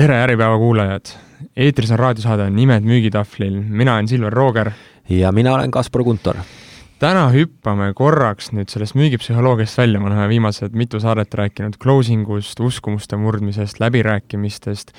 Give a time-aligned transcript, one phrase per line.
[0.00, 1.10] tere, Äripäeva kuulajad!
[1.56, 4.70] eetris on raadiosaade Nimed müügitahvlil, mina olen Silver Rooger.
[5.08, 6.36] ja mina olen Kaspar Guntor.
[6.98, 12.60] täna hüppame korraks nüüd sellest müügipsühholoogiast välja, me oleme viimased mitu saadet rääkinud closing ust,
[12.60, 14.92] uskumuste murdmisest, läbirääkimistest.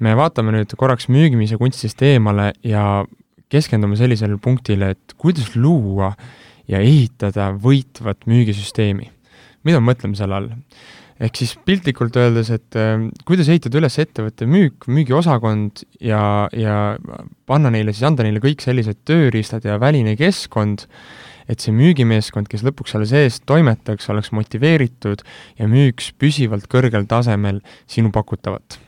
[0.00, 3.04] me vaatame nüüd korraks müügimise kunstist eemale ja
[3.48, 6.10] keskendume sellisele punktile, et kuidas luua
[6.68, 9.12] ja ehitada võitvat müügisüsteemi.
[9.62, 10.50] mida me mõtleme selle all?
[11.22, 12.96] Ehk siis piltlikult öeldes, et äh,
[13.28, 16.78] kuidas ehitada üles ettevõtte müük, müügiosakond ja, ja
[17.46, 20.88] panna neile siis, anda neile kõik sellised tööriistad ja väline keskkond,
[21.50, 25.22] et see müügimeeskond, kes lõpuks selle sees toimetaks, oleks motiveeritud
[25.60, 28.80] ja müüks püsivalt kõrgel tasemel sinu pakutavat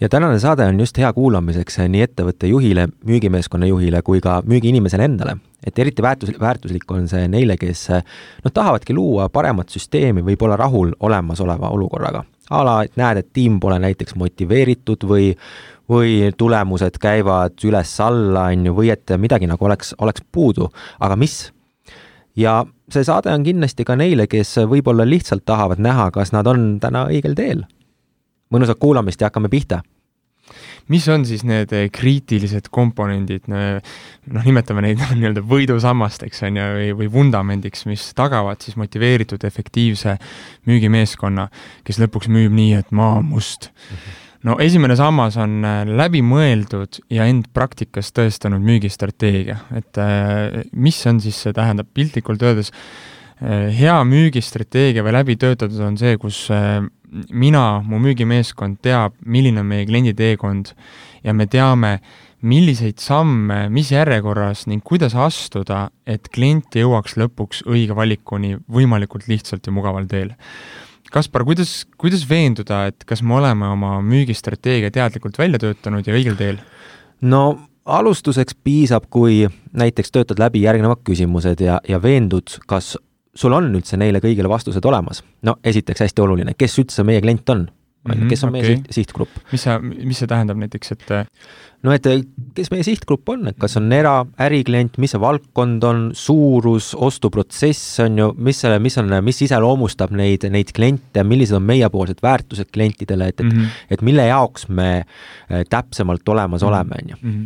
[0.00, 5.04] ja tänane saade on just hea kuulamiseks nii ettevõtte juhile, müügimeeskonna juhile kui ka müügiinimesele
[5.04, 5.36] endale.
[5.66, 7.88] et eriti väärtus, väärtuslik on see neile, kes
[8.44, 12.24] noh, tahavadki luua paremat süsteemi või pole rahul olemasoleva olukorraga.
[12.50, 15.34] a la, et näed, et tiim pole näiteks motiveeritud või
[15.88, 20.68] või tulemused käivad üles-alla, on ju, või et midagi nagu oleks, oleks puudu,
[21.00, 21.52] aga mis?
[22.36, 26.78] ja see saade on kindlasti ka neile, kes võib-olla lihtsalt tahavad näha, kas nad on
[26.80, 27.64] täna õigel teel
[28.54, 29.82] mõnusat kuulamist ja hakkame pihta.
[30.92, 36.92] Mis on siis need eh, kriitilised komponendid, noh, nimetame neid nii-öelda võidusammasteks, on ju, või,
[37.00, 40.14] või vundamendiks, mis tagavad siis motiveeritud, efektiivse
[40.70, 41.48] müügimeeskonna,
[41.86, 43.72] kes lõpuks müüb nii, et maa on must.
[44.46, 51.18] no esimene sammas on eh, läbimõeldud ja end praktikas tõestanud müügistrateegia, et eh, mis on
[51.24, 51.90] siis, see tähendab?
[51.98, 52.70] Piltlikult öeldes,
[53.40, 56.46] hea müügistrateegia või läbitöötatud on see, kus
[57.30, 60.72] mina, mu müügimeeskond teab, milline on meie kliendi teekond
[61.24, 61.98] ja me teame,
[62.46, 69.66] milliseid samme, mis järjekorras ning kuidas astuda, et klient jõuaks lõpuks õige valikuni võimalikult lihtsalt
[69.66, 70.34] ja mugaval teel.
[71.12, 76.38] Kaspar, kuidas, kuidas veenduda, et kas me oleme oma müügistrateegia teadlikult välja töötanud ja õigel
[76.38, 76.60] teel?
[77.24, 77.56] no
[77.86, 82.96] alustuseks piisab, kui näiteks töötad läbi järgnevad küsimused ja, ja veendud, kas
[83.36, 85.22] sul on üldse neile kõigile vastused olemas?
[85.46, 87.68] no esiteks hästi oluline, kes üldse meie klient on?
[88.06, 88.62] on ju, mhm, kes on okay.
[88.62, 89.38] meie siht, sihtgrupp?
[89.52, 91.14] mis sa, mis see tähendab näiteks, et
[91.86, 92.06] no et
[92.56, 98.00] kes meie sihtgrupp on, et kas on era, äriklient, mis see valdkond on, suurus, ostuprotsess
[98.04, 102.72] on ju, mis selle, mis on, mis iseloomustab neid, neid kliente, millised on meiepoolsed väärtused
[102.74, 103.84] klientidele, et, et mm, -hmm.
[103.90, 106.68] et mille jaoks me äh, täpsemalt olemas -hmm.
[106.68, 107.16] oleme, on ju.
[107.22, 107.44] Mhm.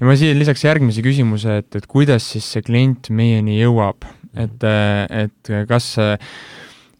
[0.00, 4.04] ja ma siia lisaks järgmise küsimuse, et, et kuidas siis see klient meieni jõuab,
[4.36, 4.66] et,
[5.22, 5.88] et kas,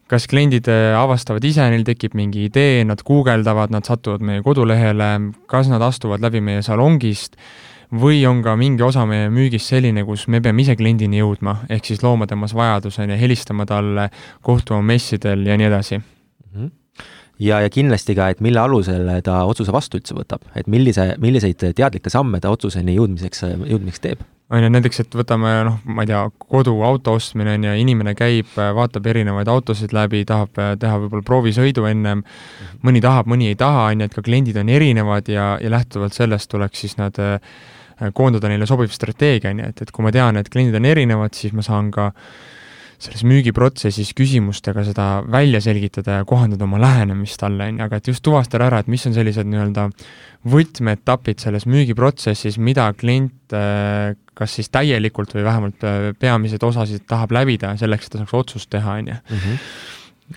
[0.09, 5.13] kas kliendid avastavad ise, neil tekib mingi idee, nad guugeldavad, nad satuvad meie kodulehele,
[5.51, 7.39] kas nad astuvad läbi meie salongist
[7.91, 11.87] või on ka mingi osa meie müügist selline, kus me peame ise kliendini jõudma, ehk
[11.87, 14.09] siis looma temas vajaduse ja helistama talle,
[14.43, 16.01] kohtuma messidel ja nii edasi.
[16.01, 16.65] Mm.
[16.65, 16.75] -hmm
[17.39, 21.61] ja, ja kindlasti ka, et mille alusel ta otsuse vastu üldse võtab, et millise, milliseid
[21.77, 26.11] teadlikke samme ta otsuseni jõudmiseks, jõudmiseks teeb on ju, näiteks, et võtame noh, ma ei
[26.11, 31.25] tea, kodu auto ostmine on ju, inimene käib, vaatab erinevaid autosid läbi, tahab teha võib-olla
[31.27, 32.23] proovisõidu ennem,
[32.87, 36.15] mõni tahab, mõni ei taha, on ju, et ka kliendid on erinevad ja, ja lähtuvalt
[36.15, 37.39] sellest tuleks siis nad äh,
[38.15, 41.35] koondada neile sobiv strateegia, on ju, et, et kui ma tean, et kliendid on erinevad,
[41.35, 42.55] siis ma saan ka äh,
[43.01, 48.09] selles müügiprotsessis küsimustega seda välja selgitada ja kohandada oma lähenemist talle, on ju, aga et
[48.09, 49.89] just tuvastada ära, et mis on sellised nii-öelda
[50.49, 57.35] võtmeetapid selles müügiprotsessis, mida klient äh, kas siis täielikult või vähemalt äh, peamised osasid tahab
[57.37, 59.19] läbida selleks, et ta saaks otsust teha, on ju.
[59.37, 59.61] Mhm.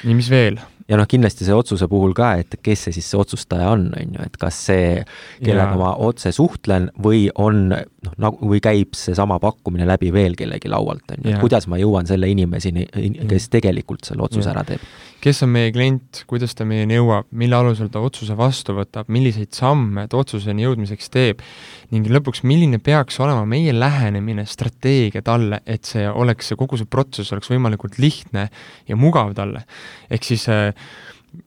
[0.05, 0.61] ja mis veel?
[0.91, 4.17] ja noh, kindlasti see otsuse puhul ka, et kes see siis see otsustaja on, on
[4.17, 5.05] ju, et kas see,
[5.39, 5.79] kellega ja.
[5.79, 7.71] ma otse suhtlen või on
[8.07, 11.81] noh, nagu, või käib seesama pakkumine läbi veel kellegi laualt, on ju, et kuidas ma
[11.81, 12.87] jõuan selle inimeseni,
[13.31, 14.57] kes tegelikult selle otsuse ja.
[14.57, 14.85] ära teeb
[15.21, 19.53] kes on meie klient, kuidas ta meieni jõuab, mille alusel ta otsuse vastu võtab, milliseid
[19.57, 21.45] samme ta otsuseni jõudmiseks teeb
[21.93, 27.35] ning lõpuks, milline peaks olema meie lähenemine, strateegia talle, et see oleks, kogu see protsess
[27.37, 28.49] oleks võimalikult lihtne
[28.89, 29.67] ja mugav talle.
[30.11, 30.73] ehk siis äh,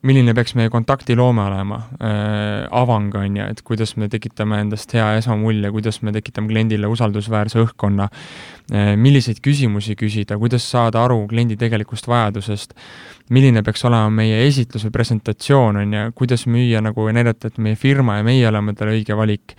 [0.08, 5.10] milline peaks meie kontaktiloome olema äh,, avang on ju, et kuidas me tekitame endast hea
[5.20, 8.10] esmamulje, kuidas me tekitame kliendile usaldusväärse õhkkonna
[8.72, 12.72] milliseid küsimusi küsida, kuidas saada aru kliendi tegelikust vajadusest,
[13.34, 17.60] milline peaks olema meie esitlus või presentatsioon, on ju, kuidas müüa nagu ja näidata, et
[17.62, 19.56] meie firma ja meie oleme talle õige valik.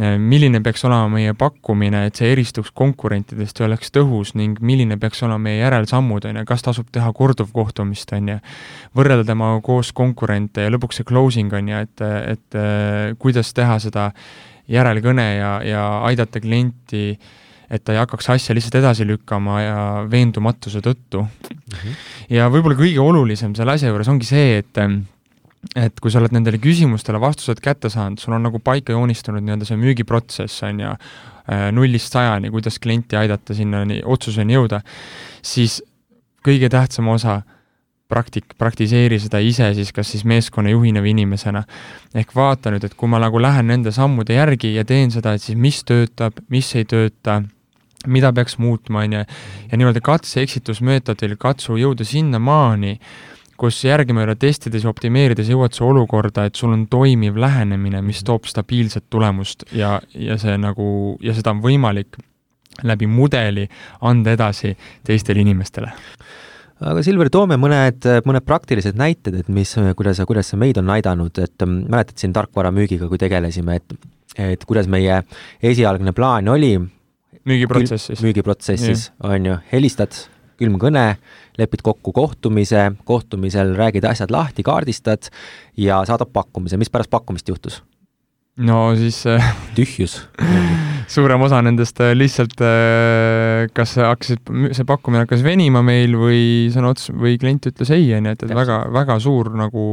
[0.00, 4.96] Äh, milline peaks olema meie pakkumine, et see eristuks konkurentidest ja oleks tõhus ning milline
[5.00, 8.38] peaks olema meie järelsammud, on ju, kas tasub teha korduvkohtumist, on ju,
[8.96, 12.06] võrrelda temaga koos konkurente ja lõpuks see closing, on ju, et,
[12.36, 14.10] et äh, kuidas teha seda
[14.72, 17.18] järelkõne ja, ja aidata klienti
[17.72, 19.78] et ta ei hakkaks asja lihtsalt edasi lükkama ja
[20.10, 21.72] veendumatuse tõttu mm.
[21.72, 21.96] -hmm.
[22.36, 24.82] ja võib-olla kõige olulisem selle asja juures ongi see, et
[25.78, 29.68] et kui sa oled nendele küsimustele vastused kätte saanud, sul on nagu paika joonistunud nii-öelda
[29.68, 34.82] see müügiprotsess, on ju, äh, nullist sajani, kuidas klienti aidata sinnani, otsuseni jõuda,
[35.42, 35.78] siis
[36.42, 37.42] kõige tähtsam osa,
[38.12, 41.64] praktik-, praktiseeri seda ise siis kas siis meeskonnajuhina või inimesena.
[42.14, 45.42] ehk vaata nüüd, et kui ma nagu lähen nende sammude järgi ja teen seda, et
[45.42, 47.42] siis mis töötab, mis ei tööta,
[48.06, 49.26] mida peaks muutma, on ju,
[49.70, 52.96] ja niimoodi katse-eksitusmeetodil katsu jõuda sinnamaani,
[53.60, 58.28] kus järgemööda testides ja optimeerides jõuad sa olukorda, et sul on toimiv lähenemine, mis mhm.
[58.30, 62.18] toob stabiilset tulemust ja, ja see nagu, ja seda on võimalik
[62.88, 63.66] läbi mudeli
[64.08, 64.72] anda edasi
[65.04, 65.92] teistele inimestele
[66.82, 71.38] aga Silver, toome mõned, mõned praktilised näited, et mis, kuidas, kuidas see meid on aidanud,
[71.38, 74.10] et mm, mäletad siin tarkvaramüügiga, kui tegelesime, et
[74.40, 75.18] et kuidas meie
[75.60, 76.70] esialgne plaan oli
[77.48, 78.22] müügiprotsessis.
[78.22, 80.16] müügiprotsessis, on ju, helistad,
[80.60, 81.06] külmkõne,
[81.58, 85.30] lepid kokku kohtumise, kohtumisel räägid asjad lahti, kaardistad
[85.76, 87.82] ja saadad pakkumise, mis pärast pakkumist juhtus?
[88.60, 90.18] No siis äh, tühjus.
[91.12, 96.92] suurem osa nendest äh, lihtsalt äh, kas hakkasid, see pakkumine hakkas venima meil või sõna
[96.92, 99.84] otseses, või klient ütles ei, on ju, et, et väga, väga suur nagu,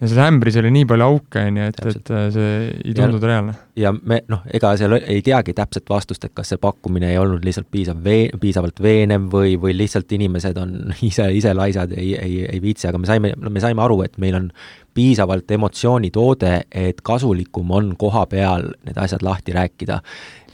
[0.00, 3.54] selles ämbris oli nii palju auke, on ju, et, et see ei tundunud reaalne.
[3.78, 7.46] ja me noh, ega seal ei teagi täpset vastust, et kas see pakkumine ei olnud
[7.46, 10.74] lihtsalt piisav vee-, piisavalt veenev või, või lihtsalt inimesed on
[11.10, 14.42] ise, ise laisad, ei, ei, ei viitsi, aga me saime, me saime aru, et meil
[14.42, 14.50] on
[14.96, 20.00] piisavalt emotsioonitoode, et kasulikum on koha peal need asjad lahti rääkida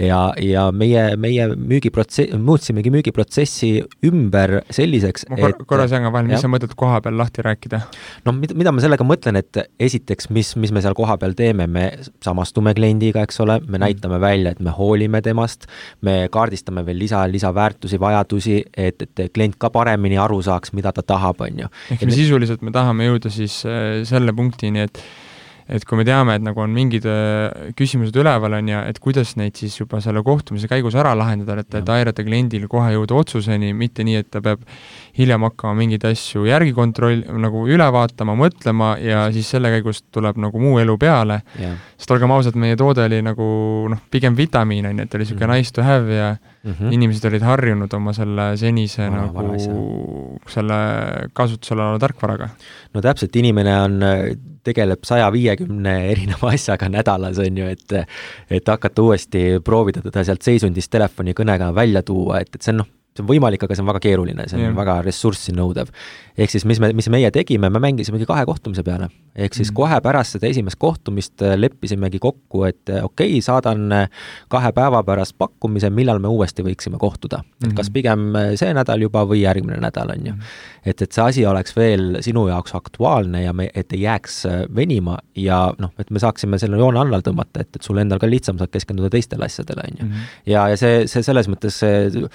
[0.01, 3.71] ja, ja meie, meie müügiprotsess, muutsimegi müügiprotsessi
[4.09, 7.83] ümber selliseks, ma kor-, korra segan vahele, mis sa mõtled koha peal lahti rääkida?
[8.27, 11.89] no mida, mida ma sellega mõtlen, et esiteks, mis, mis me seal kohapeal teeme, me
[12.25, 13.83] samastume kliendiga, eks ole, me mm.
[13.85, 15.69] näitame välja, et me hoolime temast,
[16.07, 21.05] me kaardistame veel lisa, lisaväärtusi, vajadusi, et, et klient ka paremini aru saaks, mida ta
[21.15, 21.75] tahab, on ju.
[21.95, 25.03] ehk me sisuliselt, me tahame jõuda siis äh, selle punktini, et
[25.73, 29.35] et kui me teame, et nagu on mingid äh, küsimused üleval, on ju, et kuidas
[29.41, 33.73] neid siis juba selle kohtumise käigus ära lahendada, et, et aidata kliendil kohe jõuda otsuseni,
[33.77, 34.67] mitte nii, et ta peab
[35.19, 40.41] hiljem hakkama mingeid asju järgi kontroll-, nagu üle vaatama, mõtlema ja siis selle käigus tuleb
[40.41, 41.43] nagu muu elu peale
[42.03, 43.45] sest olgem ausad, meie toode oli nagu
[43.93, 45.59] noh, pigem vitamiin, on ju, et oli niisugune mm -hmm.
[45.59, 46.93] nice to have ja mm -hmm.
[46.93, 49.73] inimesed olid harjunud oma selle senise Vana, nagu varasja.
[50.49, 50.75] selle
[51.33, 52.49] kasutusel oleva tarkvaraga.
[52.95, 54.01] no täpselt, inimene on
[54.65, 57.97] tegeleb saja viiekümne erineva asjaga nädalas, on ju, et
[58.51, 62.91] et hakata uuesti proovida teda sealt seisundist telefonikõnega välja tuua, et, et see on noh,
[63.13, 64.77] see on võimalik, aga see on väga keeruline, see on yeah.
[64.77, 65.91] väga ressurssi nõudev.
[66.33, 69.11] ehk siis mis me, mis meie tegime, me mängisimegi kahe kohtumise peale.
[69.37, 69.77] ehk siis mm.
[69.77, 74.23] kohe pärast seda esimest kohtumist äh, leppisimegi kokku, et äh, okei okay,, saadan äh,
[74.53, 77.43] kahe päeva pärast pakkumise, millal me uuesti võiksime kohtuda.
[77.67, 80.33] et kas pigem see nädal juba või järgmine nädal, on ju.
[80.33, 80.57] Mm.
[80.87, 84.43] et, et see asi oleks veel sinu jaoks aktuaalne ja me, et ei jääks
[84.75, 88.31] venima ja noh, et me saaksime selle joone alla tõmmata, et, et sul endal ka
[88.31, 90.09] lihtsam saab keskenduda teistele asjadele, on ju.
[90.09, 90.27] Mm.
[90.49, 92.27] ja, ja see, see selles mõttes see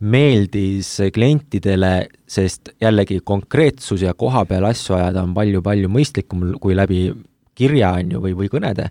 [0.00, 7.08] meeldis klientidele, sest jällegi konkreetsus ja koha peal asju ajada on palju-palju mõistlikum kui läbi
[7.58, 8.88] kirja, on ju, või, või kõnede,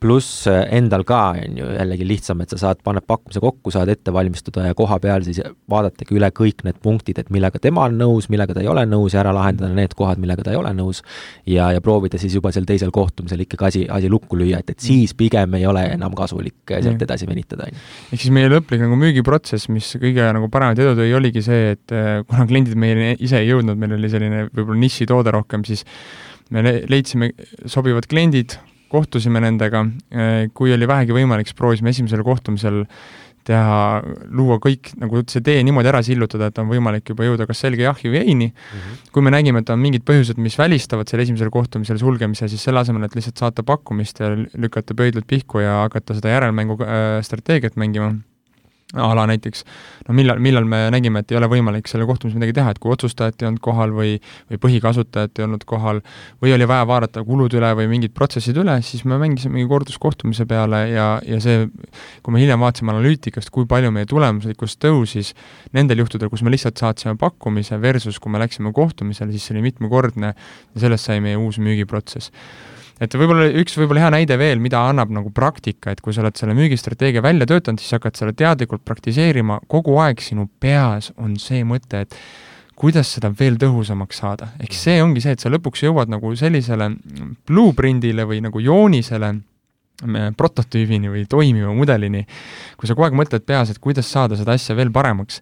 [0.00, 3.90] pluss äh, endal ka, on ju, jällegi lihtsam, et sa saad, paned pakkumise kokku, saad
[3.92, 7.98] ette valmistuda ja koha peal siis vaadatagi üle kõik need punktid, et millega tema on
[8.00, 10.72] nõus, millega ta ei ole nõus ja ära lahendada need kohad, millega ta ei ole
[10.76, 11.02] nõus,
[11.48, 14.88] ja, ja proovida siis juba seal teisel kohtumisel ikkagi asi, asi lukku lüüa, et, et
[14.88, 17.84] siis pigem ei ole enam kasulik sealt edasi venitada, on ju.
[18.14, 21.96] ehk siis meie lõplik nagu müügiprotsess, mis kõige nagu paremat edu tõi, oligi see, et
[21.96, 25.84] äh, kuna kliendid meieni ise ei jõudnud, meil oli selline võib-olla nišitoode rohkem, siis
[26.50, 27.32] me leidsime
[27.70, 28.58] sobivad kliendid,
[28.90, 32.84] kohtusime nendega, eh, kui oli vähegi võimalik, siis proovisime esimesel kohtumisel
[33.46, 33.76] teha,
[34.36, 37.86] luua kõik, nagu see tee niimoodi ära sillutada, et on võimalik juba jõuda kas selge
[37.86, 38.80] jahi või eini mm.
[38.80, 39.12] -hmm.
[39.14, 42.82] kui me nägime, et on mingid põhjused, mis välistavad selle esimesel kohtumisel sulgemise, siis selle
[42.84, 47.80] asemel, et lihtsalt saata pakkumist ja lükata pöidlad pihku ja hakata seda järelmängu äh, strateegiat
[47.80, 48.12] mängima
[48.94, 49.62] a la näiteks
[50.08, 52.90] no millal, millal me nägime, et ei ole võimalik selle kohtumisel midagi teha, et kui
[52.90, 54.16] otsustajat ei olnud kohal või
[54.50, 56.00] või põhikasutajat ei olnud kohal
[56.42, 60.82] või oli vaja vaadata kulud üle või mingid protsessid üle, siis me mängisimegi korduskohtumise peale
[60.90, 61.68] ja, ja see,
[62.24, 65.34] kui me hiljem vaatasime analüütikast, kui palju meie tulemuslikkus tõusis
[65.76, 69.68] nendel juhtudel, kus me lihtsalt saatsime pakkumise versus kui me läksime kohtumisele, siis see oli
[69.70, 72.34] mitmekordne ja sellest sai meie uus müügiprotsess
[73.00, 76.36] et võib-olla üks võib-olla hea näide veel, mida annab nagu praktika, et kui sa oled
[76.36, 81.64] selle müügistrateegia välja töötanud, siis hakkad selle teadlikult praktiseerima, kogu aeg sinu peas on see
[81.64, 82.16] mõte, et
[82.80, 86.90] kuidas seda veel tõhusamaks saada, ehk see ongi see, et sa lõpuks jõuad nagu sellisele
[87.48, 89.34] blueprint'ile või nagu joonisele,
[90.04, 92.24] mm, prototüübini või toimiva mudelini,
[92.80, 95.40] kui sa kogu aeg mõtled peas, et kuidas saada seda asja veel paremaks.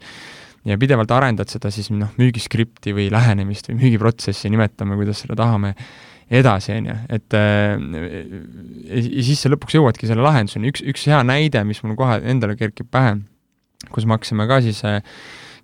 [0.67, 5.71] Ja pidevalt arendad seda siis noh, müügiskripti või lähenemist või müügiprotsessi, nimetame, kuidas seda tahame
[6.31, 11.63] edasi, on ju, et ja siis sa lõpuks jõuadki selle lahenduseni, üks, üks hea näide,
[11.65, 13.17] mis mul kohe endale kerkib pähe,
[13.95, 14.83] kus me hakkasime ka siis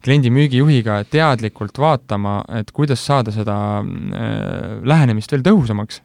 [0.04, 6.02] kliendi müügijuhiga teadlikult vaatama, et kuidas saada seda äh, lähenemist veel tõhusamaks.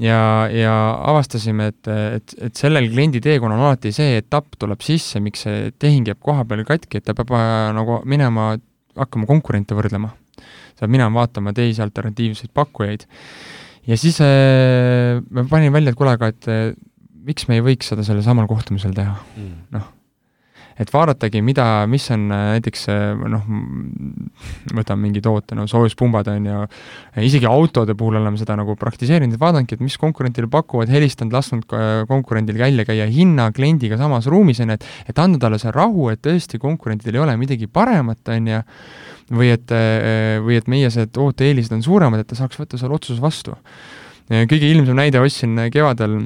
[0.00, 0.74] ja, ja
[1.10, 5.70] avastasime, et, et, et sellel kliendi teekonnal on alati see etapp tuleb sisse, miks see
[5.82, 8.54] tehing jääb koha peal katki, et ta peab äh, nagu minema,
[8.98, 10.14] hakkama konkurente võrdlema.
[10.82, 13.06] Peab minema vaatama teisi alternatiivseid pakkujaid.
[13.86, 16.68] ja siis äh, ma panin välja, et kuule, aga et äh,
[17.22, 19.90] miks me ei võiks seda sellel samal kohtumisel teha mm., noh
[20.82, 23.46] et vaadatagi, mida, mis on äh, näiteks äh, noh,
[24.76, 26.58] võtame mingi toote, no soojuspumbad on ju,
[27.24, 31.66] isegi autode puhul oleme seda nagu praktiseerinud, et vaadanudki, et mis konkurentidele pakuvad, helistanud, lasknud
[32.10, 36.10] konkurendil välja käia hinna kliendiga samas ruumis, on ju, et et anda talle see rahu,
[36.12, 38.62] et tõesti konkurentidel ei ole midagi paremat, on ju,
[39.32, 42.98] või et, äh, või et meie see toote-eelised on suuremad, et ta saaks võtta selle
[42.98, 43.56] otsuse vastu.
[44.32, 46.20] kõige ilmsem näide ostsin kevadel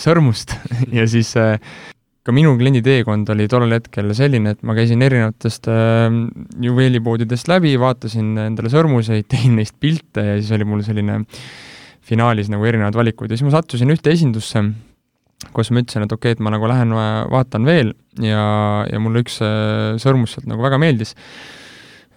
[0.00, 0.54] sõrmust
[0.96, 1.58] ja siis äh,
[2.22, 6.06] ka minu kliendi teekond oli tollel hetkel selline, et ma käisin erinevatest äh,
[6.62, 11.22] juveelipoodidest läbi, vaatasin endale sõrmuseid, tegin neist pilte ja siis oli mul selline
[12.06, 13.30] finaalis nagu erinevad valikud.
[13.30, 14.64] Ja siis ma sattusin ühte esindusse,
[15.54, 16.94] kus ma ütlesin, et okei okay,, et ma nagu lähen
[17.32, 18.44] vaatan veel ja,
[18.86, 21.16] ja mulle üks äh, sõrmus sealt nagu väga meeldis.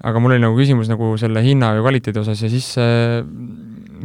[0.05, 3.23] Aga mul oli nagu küsimus nagu selle hinna ja kvaliteedi osas ja siis äh,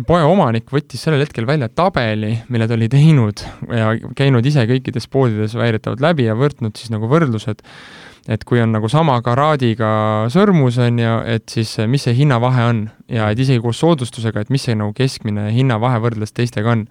[0.07, 3.43] poe omanik võttis sellel hetkel välja tabeli, mille ta oli teinud
[3.75, 7.63] ja käinud ise kõikides poodides väidetavalt läbi ja võrdnud siis nagu võrdlused,
[8.31, 9.91] et kui on nagu sama karaadiga
[10.33, 14.55] sõrmus, on ju, et siis mis see hinnavahe on ja et isegi koos soodustusega, et
[14.55, 16.87] mis see nagu keskmine hinnavahe võrreldes teistega on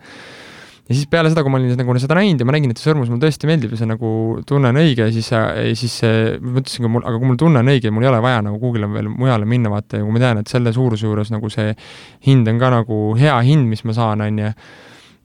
[0.89, 2.89] ja siis peale seda, kui ma olin nagu seda näinud ja ma nägin, et see
[2.89, 4.12] sõrmus mulle tõesti meeldib ja see nagu
[4.50, 5.29] tunne on õige, siis,
[5.77, 5.98] siis
[6.41, 8.89] mõtlesin ka mul, aga kui mul tunne on õige, mul ei ole vaja nagu kuhugile
[8.91, 11.75] veel mujale minna, vaata, ja kui ma tean, et selle suuruse juures nagu see
[12.25, 14.53] hind on ka nagu hea hind, mis ma saan, on ju,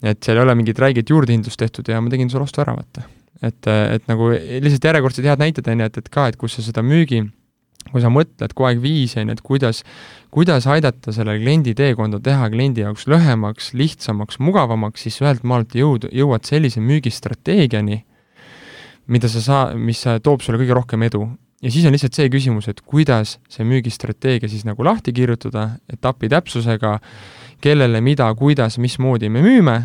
[0.05, 3.09] et seal ei ole mingit räiget juurdehindlust tehtud ja ma tegin selle ostu ära, vaata.
[3.41, 6.67] et, et nagu lihtsalt järjekordsed head näited, on ju, et, et ka, et kus sa
[6.67, 7.25] seda müügi
[7.93, 9.83] kui sa mõtled kogu aeg viisi, on ju, et kuidas,
[10.35, 16.09] kuidas aidata selle kliendi teekonda teha kliendi jaoks lühemaks, lihtsamaks, mugavamaks, siis ühelt maalt jõud,
[16.15, 18.01] jõuad sellise müügistrateegiani,
[19.13, 21.29] mida sa saa-, mis toob sulle kõige rohkem edu.
[21.65, 26.29] ja siis on lihtsalt see küsimus, et kuidas see müügistrateegia siis nagu lahti kirjutada, etapi
[26.29, 26.99] täpsusega,
[27.65, 29.79] kellele, mida, kuidas, mismoodi me müüme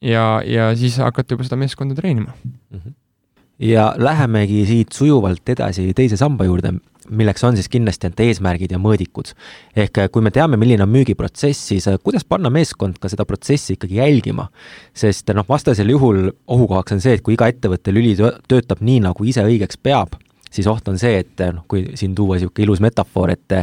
[0.00, 2.78] ja, ja siis hakata juba seda meeskonda treenima mm.
[2.78, 2.94] -hmm
[3.58, 6.74] ja lähemegi siit sujuvalt edasi teise samba juurde,
[7.10, 9.32] milleks on siis kindlasti need eesmärgid ja mõõdikud.
[9.76, 14.00] ehk kui me teame, milline on müügiprotsess, siis kuidas panna meeskond ka seda protsessi ikkagi
[14.00, 14.48] jälgima?
[14.94, 18.16] sest noh, vastasel juhul ohukohaks on see, et kui iga ettevõtte lüli
[18.48, 20.16] töötab nii, nagu ise õigeks peab
[20.56, 23.56] siis oht on see, et noh, kui siin tuua niisugune ilus metafoor, et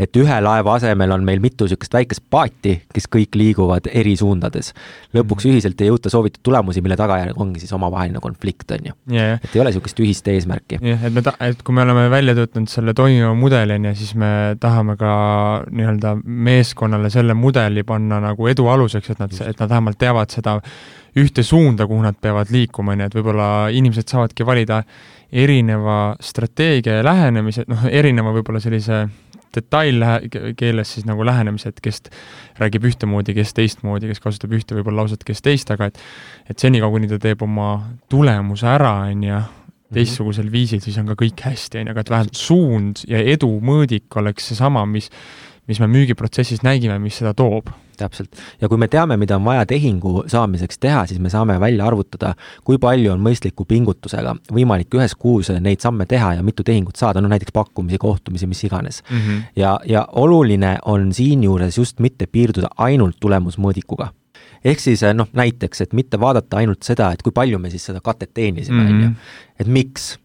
[0.00, 4.72] et ühe laeva asemel on meil mitu niisugust väikest paati, kes kõik liiguvad eri suundades.
[5.14, 5.54] lõpuks mhm.
[5.54, 9.38] ühiselt ei jõuta soovitud tulemusi, mille tagajärg ongi siis omavaheline konflikt, on ju yeah..
[9.42, 10.80] et ei ole niisugust ühist eesmärki.
[10.80, 13.90] jah yeah,, et me ta-, et kui me oleme välja töötanud selle toimiva mudeli, on
[13.90, 15.14] ju, siis me tahame ka
[15.70, 20.58] nii-öelda meeskonnale selle mudeli panna nagu edu aluseks, et nad, et nad vähemalt teavad seda
[21.20, 24.82] ühte suunda, kuhu nad peavad liikuma, on ju, et võib-olla inimesed saavadki valida
[25.34, 29.04] erineva strateegia ja lähenemise, noh, erineva võib-olla sellise
[29.54, 32.02] detailkeeles siis nagu lähenemise, et kes
[32.58, 36.00] räägib ühtemoodi, kes teistmoodi, kes kasutab ühte võib-olla lauset, kes teist, aga et
[36.50, 37.68] et senikaua, kuni ta teeb oma
[38.10, 39.40] tulemuse ära, on ju,
[39.94, 43.50] teistsugusel viisil, siis on ka kõik hästi, on ju, aga et vähemalt suund ja edu
[43.62, 45.10] mõõdik oleks seesama, mis
[45.68, 47.72] mis me müügiprotsessis nägime, mis seda toob.
[47.94, 48.34] täpselt.
[48.60, 52.32] ja kui me teame, mida on vaja tehingu saamiseks teha, siis me saame välja arvutada,
[52.66, 57.22] kui palju on mõistliku pingutusega võimalik ühes kuus neid samme teha ja mitu tehingut saada,
[57.22, 59.16] no näiteks pakkumisi, kohtumisi, mis iganes mm.
[59.18, 59.40] -hmm.
[59.56, 64.10] ja, ja oluline on siinjuures just mitte piirduda ainult tulemusmõõdikuga
[64.64, 68.00] ehk siis noh, näiteks, et mitte vaadata ainult seda, et kui palju me siis seda
[68.04, 69.08] katet teenisime, on ju.
[69.08, 69.14] Mhm.
[69.60, 70.18] et miks,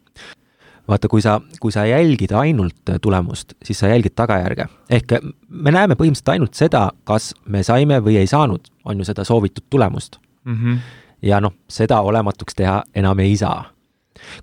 [0.90, 4.66] vaata, kui sa, kui sa jälgid ainult tulemust, siis sa jälgid tagajärge.
[4.90, 5.20] ehk
[5.50, 9.64] me näeme põhimõtteliselt ainult seda, kas me saime või ei saanud, on ju seda soovitud
[9.70, 10.56] tulemust mm.
[10.56, 10.78] -hmm.
[11.22, 13.72] ja noh, seda olematuks teha enam ei saa.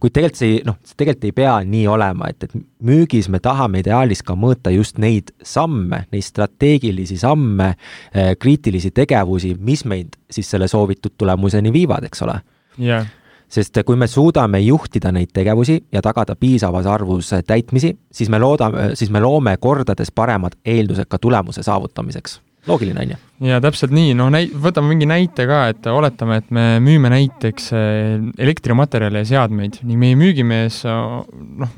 [0.00, 4.22] kuid tegelikult see, noh, tegelikult ei pea nii olema, et, et müügis me tahame ideaalis
[4.22, 7.74] ka mõõta just neid samme, neid strateegilisi samme,
[8.14, 12.40] eh, kriitilisi tegevusi, mis meid siis selle soovitud tulemuseni viivad, eks ole
[12.78, 13.06] yeah
[13.48, 18.90] sest kui me suudame juhtida neid tegevusi ja tagada piisavas arvus täitmisi, siis me loodame,
[18.98, 23.18] siis me loome kordades paremad eeldused ka tulemuse saavutamiseks loogiline, on ju?
[23.50, 27.68] jaa, täpselt nii, noh näi-, võtame mingi näite ka, et oletame, et me müüme näiteks
[27.76, 31.76] eh, elektrimaterjale ja seadmeid ning meie müügimees noh,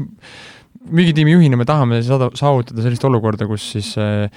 [0.89, 4.31] müügitiimi juhina me tahame saada, saavutada sellist olukorda, kus siis äh,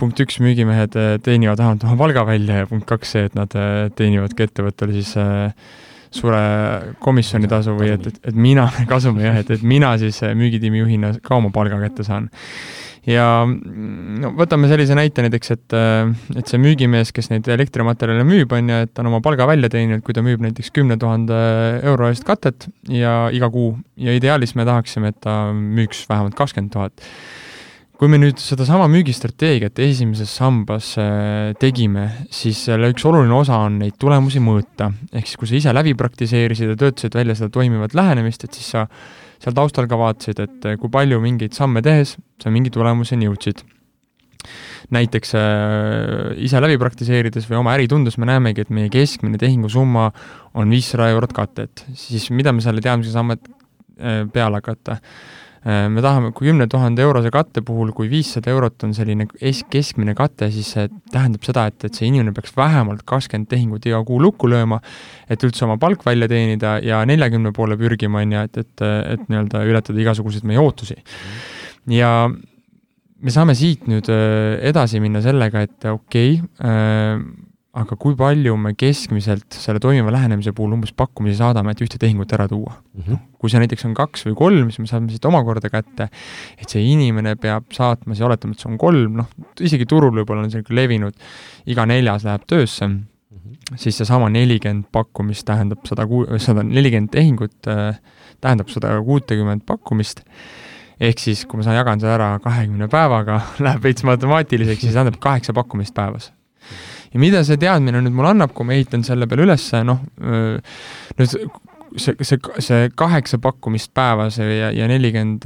[0.00, 3.54] punkt üks, müügimehed teenivad vähemalt oma palga välja ja punkt kaks see, et nad
[3.96, 5.52] teenivad ka ettevõttele siis äh,
[6.14, 11.14] suure komisjonitasu või et, et, et mina, kasumi jah, et, et mina siis müügitiimi juhina
[11.24, 12.28] ka oma palga kätte saan.
[13.08, 15.76] ja no võtame sellise näite näiteks, et,
[16.36, 19.70] et see müügimees, kes neid elektrimaterjale müüb, on ju, et ta on oma palga välja
[19.72, 21.38] teeninud, kui ta müüb näiteks kümne tuhande
[21.82, 23.74] euro eest katet ja iga kuu.
[23.98, 27.08] Ja ideaalis me tahaksime, et ta müüks vähemalt kakskümmend tuhat
[27.98, 33.80] kui me nüüd sedasama müügistrateegiat esimeses sambas äh, tegime, siis selle üks oluline osa on
[33.82, 34.92] neid tulemusi mõõta.
[35.10, 38.68] ehk siis, kui sa ise läbi praktiseerisid ja töötasid välja seda toimivat lähenemist, et siis
[38.76, 38.84] sa
[39.42, 43.64] seal taustal ka vaatasid, et äh, kui palju mingeid samme tehes sa mingi tulemuseni jõudsid.
[44.94, 50.06] näiteks äh, ise läbi praktiseerides või oma äri tundes me näemegi, et meie keskmine tehingusumma
[50.54, 56.02] on viissada eurot katet, siis mida me selle teadmisega saame äh, peale hakata Äh, me
[56.04, 60.48] tahame, kui kümne tuhande eurose katte puhul, kui viissada eurot on selline es-, keskmine kate,
[60.54, 64.48] siis see tähendab seda, et, et see inimene peaks vähemalt kakskümmend tehingut iga kuu lukku
[64.50, 64.80] lööma,
[65.28, 69.26] et üldse oma palk välja teenida ja neljakümne poole pürgima, on ju, et, et, et
[69.28, 70.96] nii-öelda ületada igasuguseid meie ootusi.
[71.92, 77.47] ja me saame siit nüüd äh, edasi minna sellega, et okei okay, äh,,
[77.78, 82.32] aga kui palju me keskmiselt selle toimiva lähenemise puhul umbes pakkumisi saadame, et ühte tehingut
[82.34, 83.02] ära tuua mm?
[83.02, 83.18] -hmm.
[83.38, 86.08] kui see näiteks on kaks või kolm, siis me saame siit omakorda kätte,
[86.58, 89.28] et see inimene peab saatma, siis oletame, et see on kolm, noh,
[89.60, 91.14] isegi turul võib-olla on see levinud,
[91.66, 93.04] iga neljas läheb töösse mm,
[93.34, 93.76] -hmm.
[93.76, 98.00] siis seesama nelikümmend pakkumist tähendab sada ku-, sada nelikümmend tehingut äh,
[98.40, 100.24] tähendab sada kuutekümmet pakkumist,
[101.00, 105.20] ehk siis, kui ma saan, jagan selle ära kahekümne päevaga, läheb veits matemaatiliseks, siis tähendab
[105.22, 106.32] kaheksa pakkumist päevas
[107.12, 111.50] ja mida see teadmine nüüd mulle annab, kui ma ehitan selle peale üles, noh, nüüd
[111.96, 115.44] see, see, see kaheksa pakkumist päevas ja, ja nelikümmend,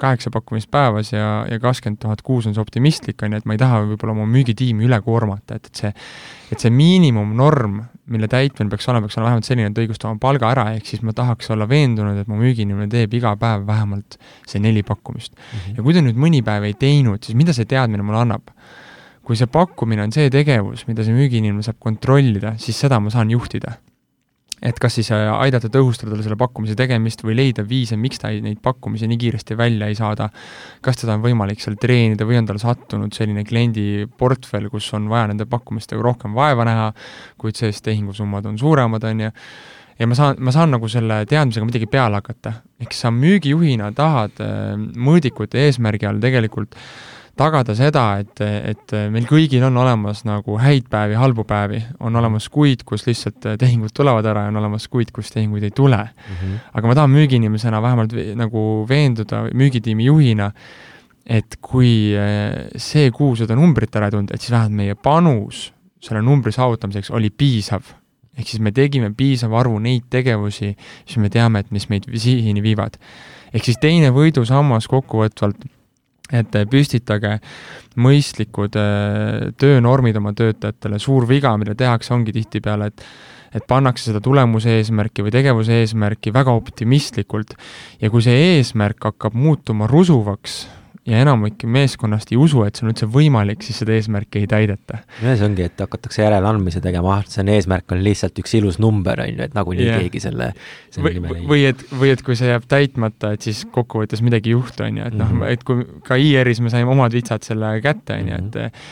[0.00, 3.56] kaheksa pakkumist päevas ja, ja kakskümmend tuhat kuus on see optimistlik, on ju, et ma
[3.56, 5.92] ei taha võib-olla oma müügitiimi üle koormata, et, et see,
[6.52, 7.80] et see miinimumnorm,
[8.12, 11.04] mille täitmine peaks olema, peaks olema vähemalt selline, et õigustab oma palga ära, ehk siis
[11.06, 15.46] ma tahaks olla veendunud, et mu müügiinimene teeb iga päev vähemalt see neli pakkumist mm.
[15.46, 15.78] -hmm.
[15.78, 18.52] ja kui ta nüüd mõni päev ei teinud, siis mida see teadmine mulle annab?
[19.26, 23.32] Kui see pakkumine on see tegevus, mida see müügiinimene saab kontrollida, siis seda ma saan
[23.34, 23.80] juhtida.
[24.66, 28.38] et kas siis äh, aidata tõhustada selle pakkumise tegemist või leida viise, miks ta ei,
[28.40, 30.30] neid pakkumisi nii kiiresti välja ei saada,
[30.80, 35.10] kas teda on võimalik seal treenida või on tal sattunud selline kliendi portfell, kus on
[35.12, 36.86] vaja nende pakkumistega rohkem vaeva näha,
[37.36, 39.30] kuid sees tehingusummad on suuremad, on ju,
[40.00, 42.54] ja ma saan, ma saan nagu selle teadmisega midagi peale hakata.
[42.80, 49.26] ehk sa müügijuhina tahad äh, mõõdikute eesmärgi all tegelikult äh, tagada seda, et, et meil
[49.28, 54.26] kõigil on olemas nagu häid päevi, halbu päevi, on olemas kuid, kus lihtsalt tehingud tulevad
[54.26, 56.34] ära ja on olemas kuid, kus tehinguid ei tule mm.
[56.40, 56.58] -hmm.
[56.72, 60.50] aga ma tahan müügiinimesena vähemalt nagu veenduda müügitiimi juhina,
[61.26, 65.72] et kui eh, see kuu seda numbrit ära ei tulnud, et siis vähemalt meie panus
[66.00, 67.82] selle numbri saavutamiseks oli piisav.
[68.36, 70.74] ehk siis me tegime piisava arvu neid tegevusi,
[71.06, 72.96] siis me teame, et mis meid sihini viivad.
[73.52, 75.64] ehk siis teine võidusammas kokkuvõtvalt
[76.34, 77.36] et püstitage
[78.02, 83.08] mõistlikud äh, töönormid oma töötajatele, suur viga, mida tehakse, ongi tihtipeale, et
[83.56, 87.54] et pannakse seda tulemuse eesmärki või tegevuse eesmärki väga optimistlikult.
[88.02, 90.58] Ja kui see eesmärk hakkab muutuma rusuvaks,
[91.06, 94.98] ja enamik meeskonnast ei usu, et see on üldse võimalik, siis seda eesmärki ei täideta.
[95.22, 98.80] ja see ongi, et hakatakse järeleandmisi tegema, ah, see on, eesmärk on lihtsalt üks ilus
[98.82, 100.02] number, on ju, et nagunii yeah.
[100.02, 100.50] keegi selle,
[100.94, 104.56] selle või, või et, või et kui see jääb täitmata, et siis kokkuvõttes midagi ei
[104.56, 107.46] juhtu, on ju, et noh mm -hmm., et kui ka IR-is me saime omad vitsad
[107.46, 108.82] selle kätte, on ju, et mhm.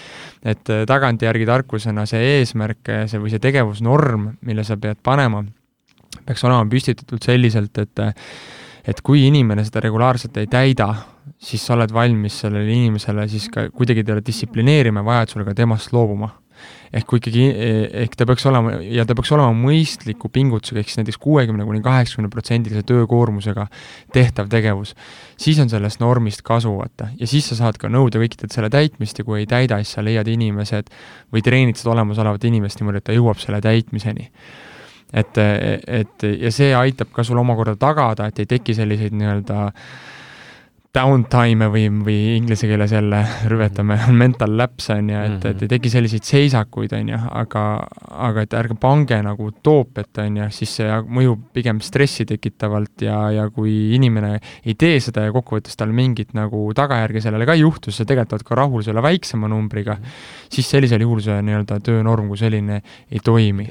[0.54, 5.42] et tagantjärgi tarkusena see eesmärk, see või see tegevusnorm, mille sa pead panema,
[6.26, 8.04] peaks olema püstitatud selliselt, et
[8.84, 10.90] et kui inimene seda regulaarselt ei täida,
[11.44, 15.92] siis sa oled valmis sellele inimesele siis ka kuidagi teda distsiplineerima ja vajadusel ka temast
[15.92, 16.30] loobuma.
[16.94, 17.44] ehk kui ikkagi,
[18.04, 21.80] ehk ta peaks olema, ja ta peaks olema mõistliku pingutusega, ehk siis näiteks kuuekümne kuni
[21.82, 23.66] kaheksakümne protsendilise töökoormusega
[24.14, 24.94] tehtav tegevus,
[25.36, 27.10] siis on sellest normist kasu, vaata.
[27.18, 30.06] ja siis sa saad ka nõuda kõikidelt selle täitmist ja kui ei täida, siis sa
[30.06, 30.94] leiad inimesed
[31.34, 34.30] või treenid seda olemasolevat inimest niimoodi, et ta jõuab selle täitmiseni
[35.12, 35.38] et,
[35.86, 39.72] et ja see aitab ka sul omakorda tagada, et ei teki selliseid nii-öelda
[40.94, 45.90] downtime'e või, või inglise keeles jälle rüvetame, mental lapse on ju, et, et ei teki
[45.90, 47.64] selliseid seisakuid, on ju, aga,
[48.28, 53.18] aga et ärge pange nagu toopiat, on ju, siis see mõjub pigem stressi tekitavalt ja,
[53.34, 57.64] ja kui inimene ei tee seda ja kokkuvõttes tal mingit nagu tagajärge sellele ka ei
[57.64, 59.98] juhtu, siis sa tegelikult oled ka rahul selle väiksema numbriga,
[60.52, 62.80] siis sellisel juhul see nii-öelda töönorm kui selline
[63.10, 63.68] ei toimi.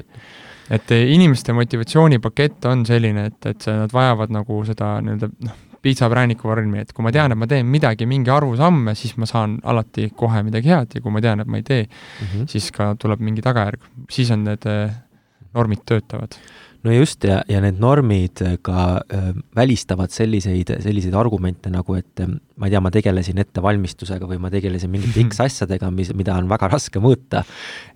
[0.73, 6.79] Et inimeste motivatsioonipakett on selline, et, et nad vajavad nagu seda nii-öelda noh, piitsaprääniku vormi,
[6.83, 10.09] et kui ma tean, et ma teen midagi, mingi arvu samme, siis ma saan alati
[10.15, 12.51] kohe midagi head ja kui ma tean, et ma ei tee mm, -hmm.
[12.51, 14.95] siis ka tuleb mingi tagajärg, siis on need äh,
[15.53, 16.39] normid töötavad
[16.83, 19.01] no just, ja, ja need normid ka
[19.55, 24.91] välistavad selliseid, selliseid argumente nagu, et ma ei tea, ma tegelesin ettevalmistusega või ma tegelesin
[24.93, 27.43] mingite X asjadega, mis, mida on väga raske mõõta.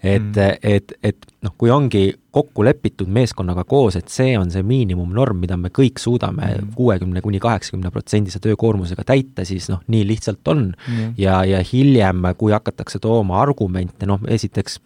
[0.01, 4.63] et mm., et, et noh, kui ongi kokku lepitud meeskonnaga koos, et see on see
[4.65, 6.73] miinimumnorm, mida me kõik suudame mm.
[6.77, 11.15] kuuekümne kuni kaheksakümne protsendise töökoormusega täita, siis noh, nii lihtsalt on mm..
[11.21, 14.79] ja, ja hiljem, kui hakatakse tooma argumente, noh, esiteks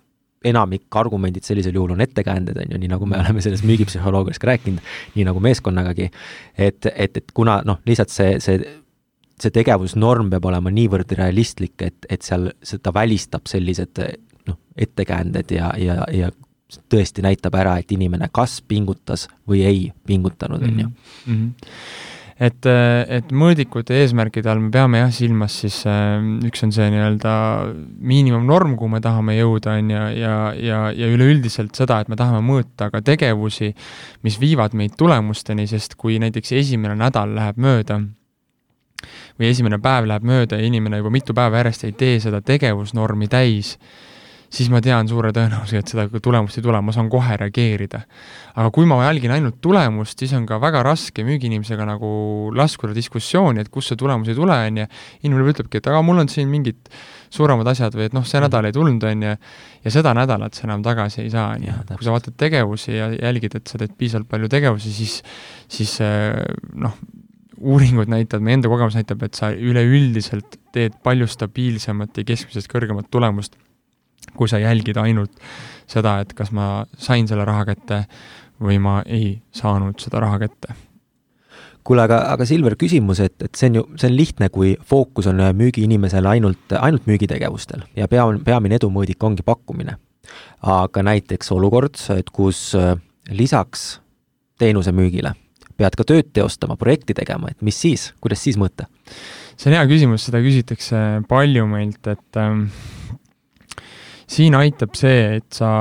[0.45, 4.49] enamik argumendid sellisel juhul on ettekäänded, on ju, nii nagu me oleme sellest müügipsühholoogias ka
[4.49, 4.81] rääkinud,
[5.15, 6.09] nii nagu meeskonnagagi,
[6.57, 8.61] et, et, et kuna noh, lihtsalt see, see
[9.41, 14.01] see tegevusnorm peab olema niivõrd realistlik, et, et seal seda välistab sellised
[14.47, 16.29] noh, ettekäänded ja, ja, ja
[16.91, 20.91] tõesti näitab ära, et inimene kas pingutas või ei pingutanud, on ju.
[22.41, 26.15] Et, et mõõdikute eesmärkide all me peame jah silmas siis äh,
[26.47, 27.33] üks on see nii-öelda
[28.01, 32.41] miinimumnorm, kuhu me tahame jõuda, on ju, ja, ja, ja üleüldiselt seda, et me tahame
[32.47, 33.69] mõõta ka tegevusi,
[34.25, 37.99] mis viivad meid tulemusteni, sest kui näiteks esimene nädal läheb mööda,
[39.37, 43.29] või esimene päev läheb mööda ja inimene juba mitu päeva järjest ei tee seda tegevusnormi
[43.29, 43.75] täis,
[44.51, 48.01] siis ma tean suure tõenäosusega, et seda tulemust ei tule, ma saan kohe reageerida.
[48.51, 53.63] aga kui ma jälgin ainult tulemust, siis on ka väga raske müügiinimesega nagu laskuda diskussiooni,
[53.63, 54.87] et kust see tulemus ei tule, on ju,
[55.23, 56.91] inimene ütlebki, et aga mul on siin mingid
[57.31, 59.37] suuremad asjad või et noh, see nädal ei tulnud, on ju,
[59.85, 61.77] ja seda nädalat sa enam tagasi ei saa, on ju.
[61.95, 65.17] kui sa vaatad tegevusi ja jälgid, et sa teed piisavalt palju tegevusi, siis,
[65.71, 66.43] siis eh,
[66.75, 66.99] noh,
[67.61, 73.07] uuringud näitavad, meie enda kogemus näitab, et sa üleüldiselt teed palju stabiilsemat ja keskmisest kõrgemat
[73.13, 73.55] tulemust
[74.37, 75.33] kui sa jälgid ainult
[75.89, 78.05] seda, et kas ma sain selle raha kätte
[78.61, 80.77] või ma ei saanud seda raha kätte
[81.87, 85.27] kuule, aga, aga Silver, küsimus, et, et see on ju, see on lihtne, kui fookus
[85.31, 89.97] on müügiinimesel ainult, ainult müügitegevustel ja pea, peamine edumõõdik ongi pakkumine.
[90.61, 92.93] aga näiteks olukord, et kus äh,
[93.29, 93.99] lisaks
[94.61, 95.33] teenuse müügile
[95.77, 98.85] pead ka tööd teostama, projekti tegema, et mis siis, kuidas siis mõõta?
[99.57, 100.97] see on hea küsimus, seda küsitakse
[101.29, 102.67] palju meilt, et ähm,
[104.31, 105.71] siin aitab see, et sa,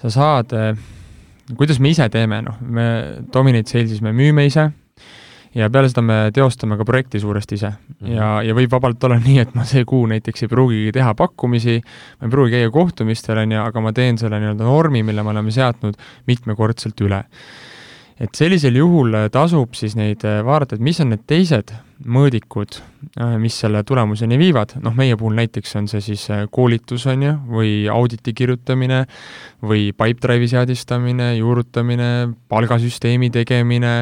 [0.00, 0.54] sa saad,
[1.56, 2.86] kuidas me ise teeme, noh, me
[3.32, 4.70] Dominate Sales'is me müüme ise
[5.54, 7.94] ja peale seda me teostame ka projekti suuresti ise mm.
[8.00, 8.12] -hmm.
[8.14, 11.80] ja, ja võib vabalt olla nii, et ma see kuu näiteks ei pruugigi teha pakkumisi,
[12.20, 15.34] ma ei pruugi käia kohtumistel, on ju, aga ma teen selle nii-öelda normi, mille me
[15.34, 17.24] oleme seadnud mitmekordselt üle
[18.20, 21.72] et sellisel juhul äh, tasub siis neid äh, vaadata, et mis on need teised
[22.04, 22.76] mõõdikud,
[23.20, 27.32] äh, mis selle tulemuseni viivad, noh, meie puhul näiteks on see siis koolitus, on ju,
[27.48, 29.02] või auditi kirjutamine,
[29.64, 32.10] või Pipedrive'i seadistamine, juurutamine,
[32.52, 33.94] palgasüsteemi tegemine,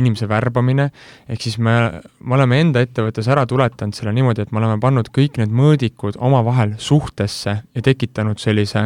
[0.00, 0.90] inimese värbamine,
[1.30, 1.76] ehk siis me,
[2.20, 6.18] me oleme enda ettevõttes ära tuletanud selle niimoodi, et me oleme pannud kõik need mõõdikud
[6.20, 8.84] omavahel suhtesse ja tekitanud sellise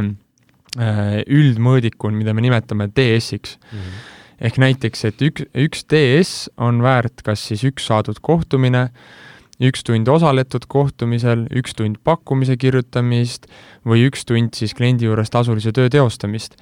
[0.78, 3.80] üldmõõdiku, mida me nimetame DS-iks mm.
[3.80, 8.88] -hmm ehk näiteks, et ük-, üks DS on väärt kas siis üks saadud kohtumine,
[9.58, 13.48] üks tund osaletud kohtumisel, üks tund pakkumise kirjutamist
[13.88, 16.54] või üks tund siis kliendi juures tasulise töö teostamist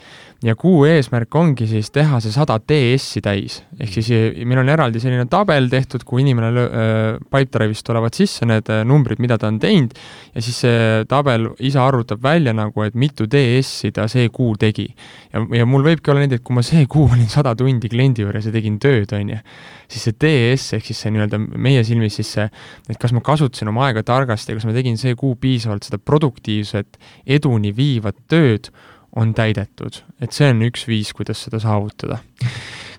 [0.45, 4.69] ja kuu eesmärk ongi siis teha see sada DS-i täis, ehk siis eh, meil on
[4.69, 9.49] eraldi selline tabel tehtud, kuhu inimene äh, Pipedrive'ist tulevad sisse need äh, numbrid, mida ta
[9.49, 9.95] on teinud,
[10.35, 14.87] ja siis see tabel ise arvutab välja nagu, et mitu DS-i ta see kuu tegi.
[15.33, 18.27] ja, ja mul võibki olla nii, et kui ma see kuu olin sada tundi kliendi
[18.27, 19.39] juures ja tegin tööd, on ju,
[19.89, 22.45] siis see DS ehk siis see nii-öelda meie silmis siis see,
[22.91, 26.03] et kas ma kasutasin oma aega targasti ja kas ma tegin see kuu piisavalt seda
[26.03, 27.01] produktiivset,
[27.39, 28.69] eduni viivat tööd,
[29.17, 32.21] on täidetud, et see on üks viis, kuidas seda saavutada.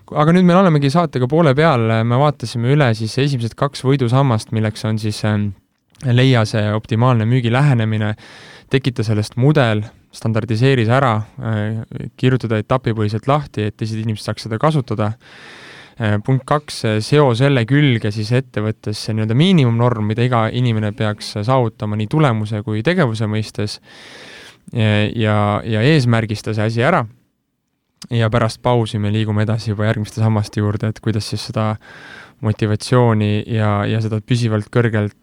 [0.08, 4.84] aga nüüd me olemegi saatega poole peal, me vaatasime üle siis esimesed kaks võidusammast, milleks
[4.88, 5.50] on siis ähm,
[6.04, 8.14] leia see optimaalne müügilähenemine,
[8.72, 11.82] tekita sellest mudel, standardiseeri see ära, äh,
[12.16, 15.12] kirjutada etapipõhiselt lahti, et teised inimesed saaks seda kasutada.
[15.98, 21.36] Äh, punkt kaks, seo selle külge siis ettevõttes see nii-öelda miinimumnorm, mida iga inimene peaks
[21.36, 23.78] saavutama nii tulemuse kui tegevuse mõistes
[24.72, 27.06] ja, ja eesmärgista see asi ära.
[28.14, 31.72] Ja pärast pausi me liigume edasi juba järgmiste sammaste juurde, et kuidas siis seda
[32.44, 35.16] motivatsiooni ja, ja seda püsivalt kõrgelt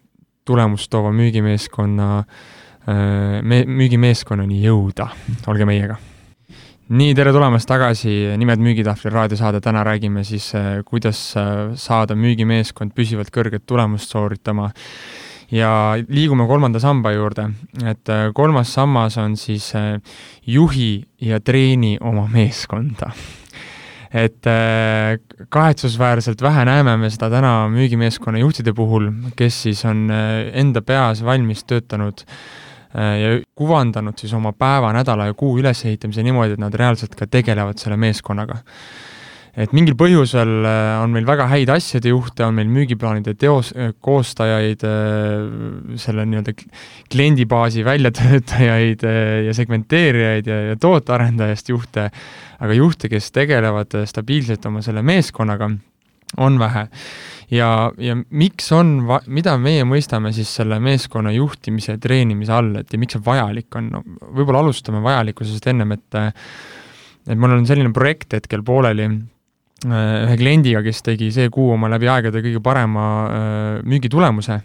[0.46, 5.08] tulemust toova müügimeeskonna, äh, me-, müügimeeskonnani jõuda,
[5.50, 5.98] olge meiega!
[6.86, 12.94] nii, tere tulemast tagasi Nimed müügitahvlil raadiosaade, täna räägime siis, äh, kuidas äh, saada müügimeeskond
[12.94, 14.70] püsivalt kõrget tulemust sooritama
[15.52, 15.70] ja
[16.08, 17.48] liigume kolmanda samba juurde,
[17.86, 20.00] et äh, kolmas sammas on siis äh,
[20.46, 23.12] juhi ja treeni oma meeskonda.
[24.16, 30.06] et äh, kahetsusväärselt vähe näeme me seda täna müügimeeskonna juhtide puhul, kes siis on
[30.52, 32.22] enda peas valmis töötanud
[32.96, 37.76] ja kuvandanud siis oma päeva, nädala ja kuu ülesehitamise niimoodi, et nad reaalselt ka tegelevad
[37.82, 38.62] selle meeskonnaga
[39.56, 43.94] et mingil põhjusel äh, on meil väga häid asjade juhte, on meil müügiplaanide teos, äh,
[44.04, 46.52] koostajaid, äh, selle nii-öelda
[47.12, 49.04] kliendibaasi väljatöötajaid
[49.46, 52.10] ja segmenteerijaid ja, ja tootearendajast juhte,
[52.60, 55.70] aga juhte, kes tegelevad stabiilselt oma selle meeskonnaga,
[56.42, 56.88] on vähe.
[57.54, 57.68] ja,
[58.02, 58.98] ja miks on,
[59.30, 63.78] mida meie mõistame siis selle meeskonna juhtimise ja treenimise all, et ja miks see vajalik
[63.78, 64.02] on, no
[64.34, 66.20] võib-olla alustame vajalikkusest ennem, et
[67.26, 69.06] et mul on selline projekt hetkel pooleli
[69.84, 74.60] ühe kliendiga, kes tegi see kuu oma läbi aegade kõige parema äh, müügitulemuse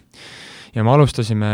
[0.76, 1.52] ja me alustasime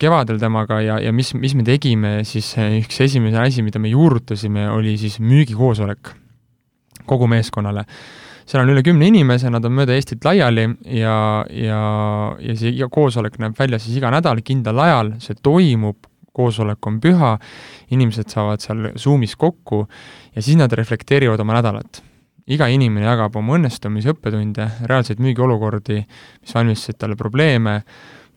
[0.00, 4.68] kevadel temaga ja, ja mis, mis me tegime, siis üks esimene asi, mida me juurutasime,
[4.72, 6.12] oli siis müügikoosolek
[7.06, 7.86] kogu meeskonnale.
[8.46, 11.80] seal on üle kümne inimese, nad on mööda Eestit laiali ja, ja,
[12.38, 15.98] ja see iga koosolek näeb välja siis iga nädal kindlal ajal, see toimub,
[16.36, 17.32] koosolek on püha,
[17.96, 19.86] inimesed saavad seal Zoomis kokku
[20.36, 22.02] ja siis nad reflekteerivad oma nädalat
[22.46, 26.02] iga inimene jagab oma õnnestumisi, õppetunde, reaalseid müügiolukordi,
[26.42, 27.80] mis valmistasid talle probleeme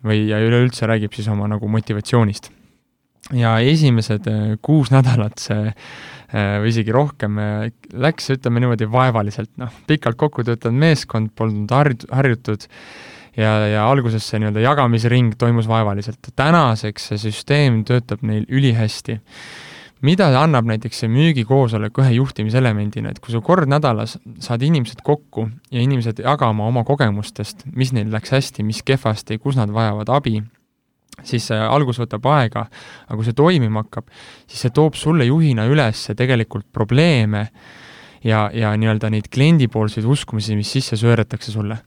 [0.05, 2.51] või, ja üleüldse räägib siis oma nagu motivatsioonist.
[3.35, 9.51] ja esimesed äh, kuus nädalat see äh, või isegi rohkem äh, läks, ütleme niimoodi, vaevaliselt,
[9.62, 12.65] noh, pikalt kokku töötanud meeskond, polnud harj-, harjutud
[13.38, 16.31] ja, ja alguses see nii-öelda jagamisring toimus vaevaliselt.
[16.35, 19.19] tänaseks see süsteem töötab neil ülihästi
[20.05, 25.49] mida annab näiteks see müügikoosolek ühe juhtimiselemendina, et kui sa kord nädalas saad inimesed kokku
[25.71, 30.38] ja inimesed jagama oma kogemustest, mis neil läks hästi, mis kehvasti, kus nad vajavad abi,
[31.27, 32.65] siis see algus võtab aega,
[33.07, 34.07] aga kui see toimima hakkab,
[34.47, 37.49] siis see toob sulle juhina üles tegelikult probleeme
[38.23, 41.81] ja, ja nii-öelda neid kliendipoolseid uskumusi, mis sisse sööretakse sulle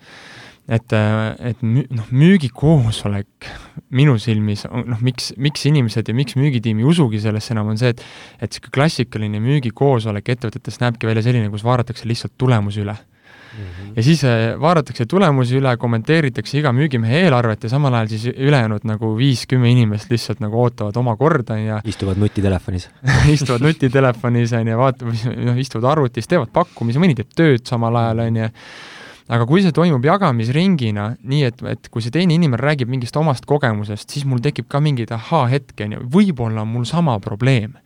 [0.68, 3.48] et, et mü-, noh, müügikoosolek
[3.96, 7.80] minu silmis on noh, miks, miks inimesed ja miks müügitiim ei usugi sellesse enam, on
[7.80, 8.02] see, et
[8.38, 12.94] et niisugune klassikaline müügikoosolek ettevõtetes näebki välja selline, kus vaadatakse lihtsalt tulemusi üle.
[13.52, 13.92] Mm -hmm.
[13.96, 18.86] ja siis äh, vaadatakse tulemusi üle, kommenteeritakse iga müügimehe eelarvet ja samal ajal siis ülejäänud
[18.88, 22.88] nagu viis-kümme inimest lihtsalt nagu ootavad oma korda ja istuvad nutitelefonis.
[23.36, 28.24] Istuvad nutitelefonis, on ju, vaatavad, noh, istuvad arvutis, teevad pakkumisi, mõni teeb tööd samal ajal,
[28.24, 28.48] on ju,
[29.30, 33.46] aga kui see toimub jagamisringina, nii et, et kui see teine inimene räägib mingist omast
[33.48, 37.76] kogemusest, siis mul tekib ka mingeid ahaa-hetki, on ju, võib-olla on mul sama probleem.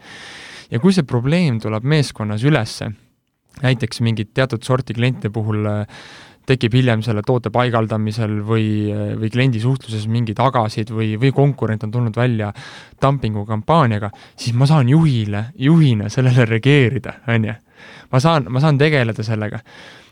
[0.70, 2.90] ja kui see probleem tuleb meeskonnas ülesse,
[3.62, 6.00] näiteks mingit teatud sorti klientide puhul äh,
[6.46, 11.86] tekib hiljem selle toote paigaldamisel või, äh, või kliendi suhtluses mingi tagasid või, või konkurent
[11.86, 12.52] on tulnud välja
[13.02, 17.56] dumpingu kampaaniaga, siis ma saan juhile, juhina sellele reageerida, on ju.
[18.12, 19.62] ma saan, ma saan tegeleda sellega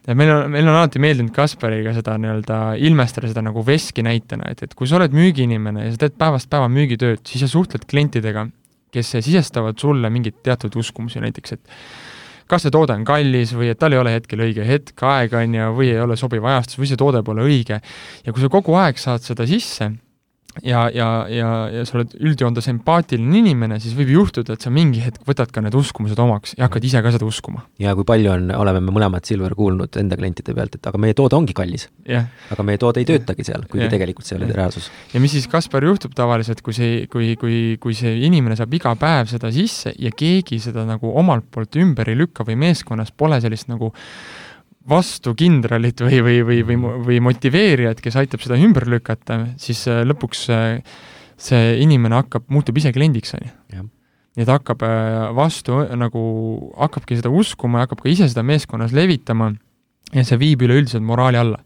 [0.04, 4.50] et meil on, meil on alati meeldinud Kaspariga seda nii-öelda ilmestada seda nagu veski näitena,
[4.52, 7.86] et, et kui sa oled müügiinimene ja sa teed päevast päeva müügitööd, siis sa suhtled
[7.90, 8.48] klientidega,
[8.94, 11.78] kes sisestavad sulle mingeid teatud uskumusi, näiteks et
[12.50, 15.56] kas see toode on kallis või et tal ei ole hetkel õige hetk, aeg, on
[15.56, 17.80] ju, või ei ole sobiv ajastus või see toode pole õige.
[18.24, 19.88] ja kui sa kogu aeg saad seda sisse,
[20.62, 25.02] ja, ja, ja, ja sa oled üldjoontes empaatiline inimene, siis võib juhtuda, et sa mingi
[25.02, 27.64] hetk võtad ka need uskumused omaks ja hakkad ise ka seda uskuma.
[27.82, 31.16] ja kui palju on, oleme me mõlemad Silver kuulnud enda klientide pealt, et aga meie
[31.18, 32.28] toode ongi kallis yeah..
[32.54, 33.94] aga meie toode ei töötagi seal, kuigi yeah.
[33.96, 34.90] tegelikult see ei ole reaalsus.
[35.14, 38.94] ja mis siis, Kaspar, juhtub tavaliselt, kui see, kui, kui, kui see inimene saab iga
[39.00, 43.40] päev seda sisse ja keegi seda nagu omalt poolt ümber ei lükka või meeskonnas pole
[43.42, 43.92] sellist nagu
[44.88, 50.02] vastu kindralit või, või, või, või, või motiveerijat, kes aitab seda ümber lükata, siis äh,
[50.06, 50.96] lõpuks äh,
[51.40, 53.84] see inimene hakkab, muutub ise kliendiks, on ju.
[54.40, 56.24] ja ta hakkab äh, vastu nagu,
[56.76, 59.54] hakkabki seda uskuma ja hakkab ka ise seda meeskonnas levitama
[60.14, 61.62] ja see viib üleüldiselt moraali alla.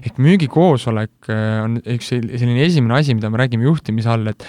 [0.00, 1.28] ehk müügikoosolek
[1.66, 4.46] on üks selline esimene asi, mida me räägime juhtimise all, et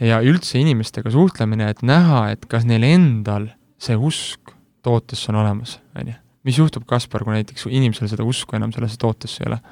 [0.00, 3.50] ja üldse inimestega suhtlemine, et näha, et kas neil endal
[3.82, 4.54] see usk
[4.86, 9.00] tootesse on olemas, on ju mis juhtub, Kaspar, kui näiteks inimesel seda usku enam sellesse
[9.00, 9.62] tootesse ei ole?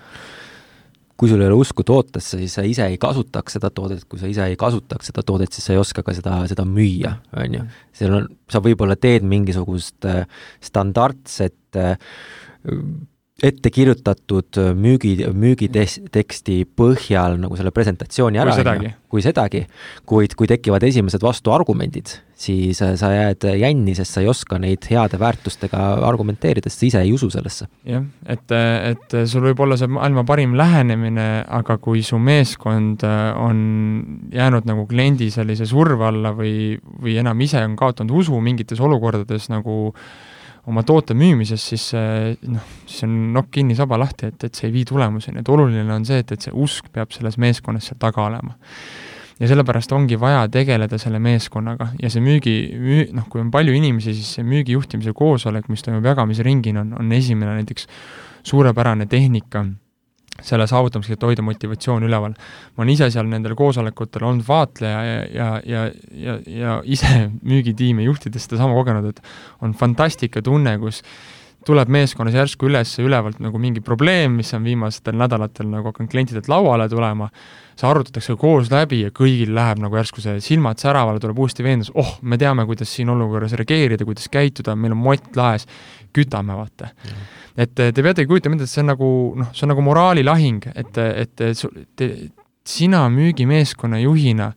[1.23, 4.27] kui sul ei ole usku tootesse, siis sa ise ei kasutaks seda toodet, kui sa
[4.27, 7.67] ise ei kasutaks seda toodet, siis sa ei oska ka seda, seda müüa, on ju.
[7.95, 10.25] seal on, sa võib-olla teed mingisugust äh,
[10.65, 11.95] standardset äh,
[13.43, 18.55] ette kirjutatud müügi, müügiteksti põhjal nagu selle presentatsiooni ära,
[19.13, 19.65] kui sedagi,
[20.09, 24.87] kuid kui tekivad esimesed vastuargumendid, siis äh, sa jääd jänni, sest sa ei oska neid
[24.91, 27.69] heade väärtustega argumenteerida, sest sa ise ei usu sellesse.
[27.89, 31.29] jah, et, et sul võib olla see maailma parim lähenemine,
[31.61, 33.63] aga kui su meeskond äh, on
[34.33, 39.51] jäänud nagu kliendi sellise surve alla või, või enam ise on kaotanud usu mingites olukordades
[39.53, 39.93] nagu
[40.71, 44.77] oma toote müümises, siis noh, siis on nokk kinni, saba lahti, et, et see ei
[44.77, 48.23] vii tulemuseni, et oluline on see, et, et see usk peab selles meeskonnas seal taga
[48.29, 48.55] olema.
[49.43, 51.89] Ja sellepärast ongi vaja tegeleda selle meeskonnaga.
[51.99, 56.07] Ja see müügi, müü-, noh, kui on palju inimesi, siis see müügijuhtimise koosolek, mis toimub
[56.07, 57.89] jagamisringina, on, on esimene näiteks
[58.47, 59.65] suurepärane tehnika
[60.47, 62.35] selle saavutamiseks, et hoida motivatsioon üleval.
[62.77, 68.09] ma olen ise seal nendel koosolekutel olnud vaatleja ja, ja, ja, ja, ja ise müügitiimi
[68.09, 69.23] juhtides sedasama kogenud, et
[69.63, 71.03] on fantastikatunne, kus
[71.67, 76.49] tuleb meeskonnas järsku üles ülevalt nagu mingi probleem, mis on viimastel nädalatel nagu hakanud klientidelt
[76.51, 77.29] lauale tulema,
[77.79, 81.93] see arutatakse koos läbi ja kõigil läheb nagu järsku see silmad säravale, tuleb uuesti veendus,
[81.99, 85.67] oh, me teame, kuidas siin olukorras reageerida, kuidas käituda, meil on mott laes,
[86.13, 87.27] kütame, vaata mm.
[87.65, 91.03] et te peategi kujutama ette, et see on nagu noh, see on nagu moraalilahing, et,
[91.25, 91.45] et
[91.97, 92.13] te,
[92.69, 94.53] sina müügimeeskonna juhina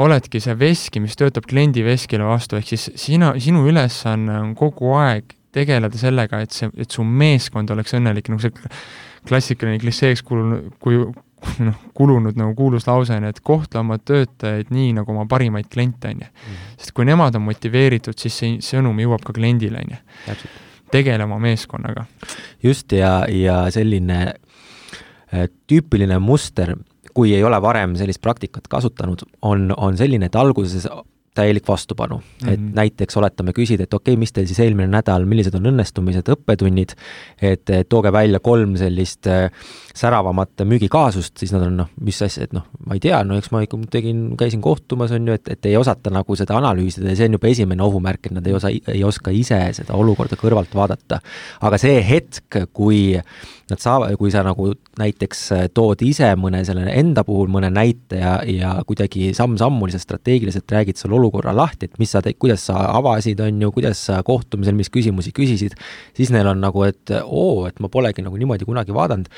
[0.00, 4.94] oledki see veski, mis töötab kliendi veskile vastu, ehk siis sina, sinu ülesanne on kogu
[4.96, 8.54] aeg tegeleda sellega, et see, et su meeskond oleks õnnelik, nagu see
[9.28, 10.98] klassikaline klišeeks kulunud, kui
[11.66, 16.12] noh, kulunud nagu kuulus lause on et kohtle oma töötajaid nii, nagu oma parimaid kliente,
[16.12, 16.28] on ju.
[16.28, 16.68] Mhm.
[16.78, 20.52] sest kui nemad on motiveeritud, siis see sõnum jõuab ka kliendile, on ju.
[20.92, 22.06] tegele oma meeskonnaga.
[22.62, 26.76] just, ja, ja selline äh, tüüpiline muster,
[27.12, 30.86] kui ei ole varem sellist praktikat kasutanud, on, on selline, et alguses
[31.34, 32.22] täielik vastupanu mm.
[32.22, 32.52] -hmm.
[32.52, 32.74] et mhm.
[32.74, 36.96] näiteks oletame, küsid, et okei okay,, mis teil siis eelmine nädal, millised on õnnestumised, õppetunnid,
[37.42, 39.48] et tooge välja kolm sellist äh,
[39.96, 43.52] säravamat müügikaasust, siis nad on noh, mis asja, et noh, ma ei tea, no eks
[43.54, 47.18] ma ikka tegin, käisin kohtumas, on ju, et, et ei osata nagu seda analüüsida ja
[47.18, 50.74] see on juba esimene ohumärk, et nad ei osa, ei oska ise seda olukorda kõrvalt
[50.76, 51.20] vaadata.
[51.60, 53.02] aga see hetk, kui
[53.72, 55.42] nad saavad, kui sa nagu näiteks
[55.74, 61.16] tood ise mõne selle enda puhul mõne näite ja, ja kuidagi samm-sammuliselt strateegiliselt räägid selle
[61.16, 64.92] olukorra lahti, et mis sa teed, kuidas sa avasid, on ju, kuidas sa kohtumisel, mis
[64.92, 65.76] küsimusi küsisid,
[66.16, 69.30] siis neil on nagu, et oo, et ma polegi nagu niimoodi kunagi vaadanud,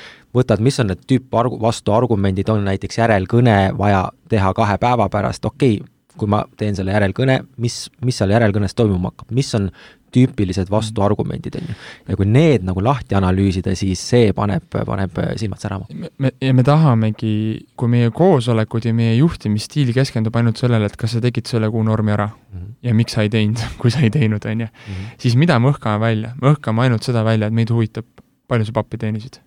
[0.45, 5.79] võtad, mis on need tüüpargu-, vastuargumendid, on näiteks järelkõne vaja teha kahe päeva pärast, okei
[5.81, 9.69] okay,, kui ma teen selle järelkõne, mis, mis seal järelkõnes toimuma hakkab, mis on
[10.15, 11.75] tüüpilised vastuargumendid, on ju.
[12.07, 15.89] ja kui need nagu lahti analüüsida, siis see paneb, paneb silmad särama.
[15.91, 17.33] me, ja me tahamegi,
[17.75, 21.83] kui meie koosolekud ja meie juhtimisstiil keskendub ainult sellele, et kas sa tegid selle kuu
[21.83, 22.77] normi ära mm -hmm.
[22.87, 25.11] ja miks sa ei teinud, kui sa ei teinud, on ju, mhm.
[25.19, 26.31] siis mida me õhkame välja?
[26.41, 28.05] me õhkame ainult seda välja, et meid huvitab,
[28.47, 29.41] palju sa pappi teenisid.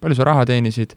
[0.00, 0.96] Palju sa raha teenisid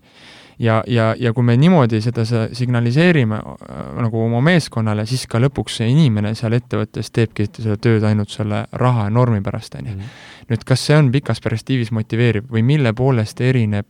[0.62, 5.80] ja, ja, ja kui me niimoodi seda signaliseerime äh, nagu oma meeskonnale, siis ka lõpuks
[5.82, 9.96] see inimene seal ettevõttes teebki seda tööd ainult selle raha ja normi pärast, on ju.
[9.96, 10.20] Mhm.
[10.52, 13.88] nüüd, kas see on pikas perspektiivis motiveeriv või mille poolest erineb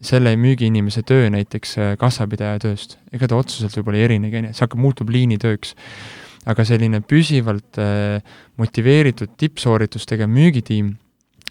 [0.00, 4.56] selle müügiinimese töö näiteks äh, kassapidaja tööst, ega ta otseselt võib-olla ei erinegi, on ju,
[4.56, 5.76] see hakkab, muutub liinitööks.
[6.48, 8.22] aga selline püsivalt äh,
[8.56, 10.94] motiveeritud tippsooritust tegev müügitiim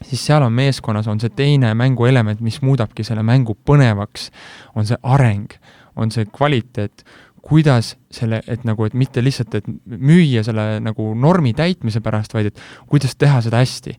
[0.02, 4.30] siis seal on meeskonnas, on see teine mänguelement, mis muudabki selle mängu põnevaks,
[4.75, 5.58] on see areng,
[5.99, 7.04] on see kvaliteet,
[7.49, 12.52] kuidas selle, et nagu, et mitte lihtsalt, et müüa selle nagu normi täitmise pärast, vaid
[12.52, 13.95] et kuidas teha seda hästi.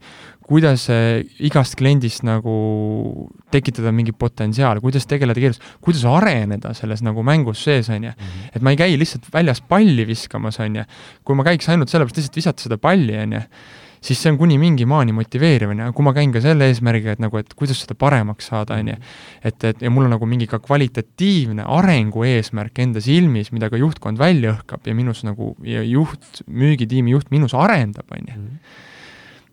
[0.50, 7.22] kuidas äh, igast kliendist nagu tekitada mingi potentsiaal, kuidas tegeleda keeles, kuidas areneda selles nagu
[7.22, 8.10] mängus sees, on ju.
[8.10, 8.48] Mhm.
[8.54, 10.84] et ma ei käi lihtsalt väljas palli viskamas, on ju.
[11.24, 13.44] kui ma käiks ainult sellepärast lihtsalt visata seda palli, on ju
[14.04, 17.14] siis see on kuni mingi maani motiveeriv, on ju, kui ma käin ka selle eesmärgiga,
[17.16, 18.98] et nagu, et kuidas seda paremaks saada, on ju.
[19.44, 23.80] et, et ja mul on nagu mingi ka kvalitatiivne arengu eesmärk enda silmis, mida ka
[23.80, 28.78] juhtkond välja õhkab ja minus nagu, ja juht, müügitiimi juht minus arendab, on ju mhm.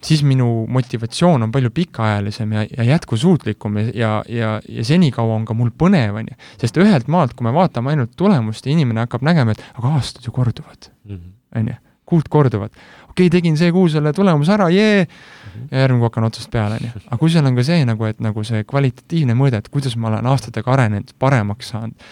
[0.07, 5.47] siis minu motivatsioon on palju pikaajalisem ja, ja jätkusuutlikum ja, ja, ja, ja senikaua on
[5.49, 6.39] ka mul põnev, on ju.
[6.61, 10.23] sest ühelt maalt, kui me vaatame ainult tulemust ja inimene hakkab nägema, et aga aastad
[10.23, 11.35] ju korduvad, mhm.
[11.59, 12.71] on ju, kuud korduvad
[13.17, 15.67] okei okay,, tegin see kuu selle tulemuse ära, jee, mhm.
[15.71, 17.03] ja järgmine kuu hakkan otsast peale, on ju.
[17.07, 20.11] aga kui seal on ka see nagu, et nagu see kvalitatiivne mõõde, et kuidas ma
[20.11, 22.11] olen aastatega arenenud, paremaks saanud,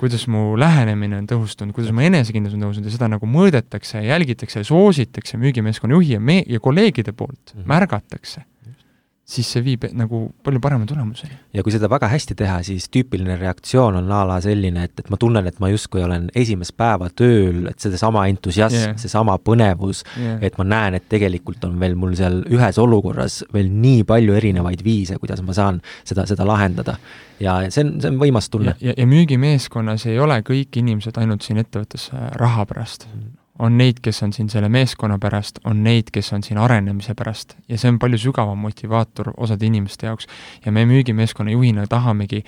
[0.00, 4.62] kuidas mu lähenemine on tõhustunud, kuidas mu enesekindlus on tõusnud ja seda nagu mõõdetakse, jälgitakse,
[4.64, 7.66] soositakse müügimeeskonna juhi ja me- ja kolleegide poolt mm, -hmm.
[7.74, 8.46] märgatakse
[9.30, 11.36] siis see viib nagu palju parema tulemuseni.
[11.54, 15.10] ja kui seda väga hästi teha, siis tüüpiline reaktsioon on a la selline, et, et
[15.12, 20.04] ma tunnen, et ma justkui olen esimest päeva tööl, et sedasama entusiasm yeah., seesama põnevus
[20.16, 24.38] yeah., et ma näen, et tegelikult on veel mul seal ühes olukorras veel nii palju
[24.38, 26.98] erinevaid viise, kuidas ma saan seda, seda lahendada.
[27.40, 28.76] ja see on, see on võimas tunne.
[28.80, 32.10] ja, ja, ja müügimeeskonnas ei ole kõik inimesed ainult siin ettevõttes
[32.40, 36.42] raha pärast mm on neid, kes on siin selle meeskonna pärast, on neid, kes on
[36.42, 37.56] siin arenemise pärast.
[37.68, 40.26] Ja see on palju sügavam motivaator osade inimeste jaoks.
[40.64, 42.42] ja me müügimeeskonna juhina tahamegi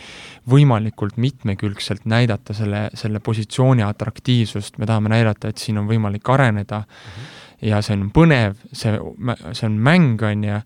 [0.49, 6.79] võimalikult mitmekülgselt näidata selle, selle positsiooni atraktiivsust, me tahame näidata, et siin on võimalik areneda.
[6.79, 8.97] Mm, -hmm ja see on põnev, see,
[9.53, 10.59] see on mäng, on ju,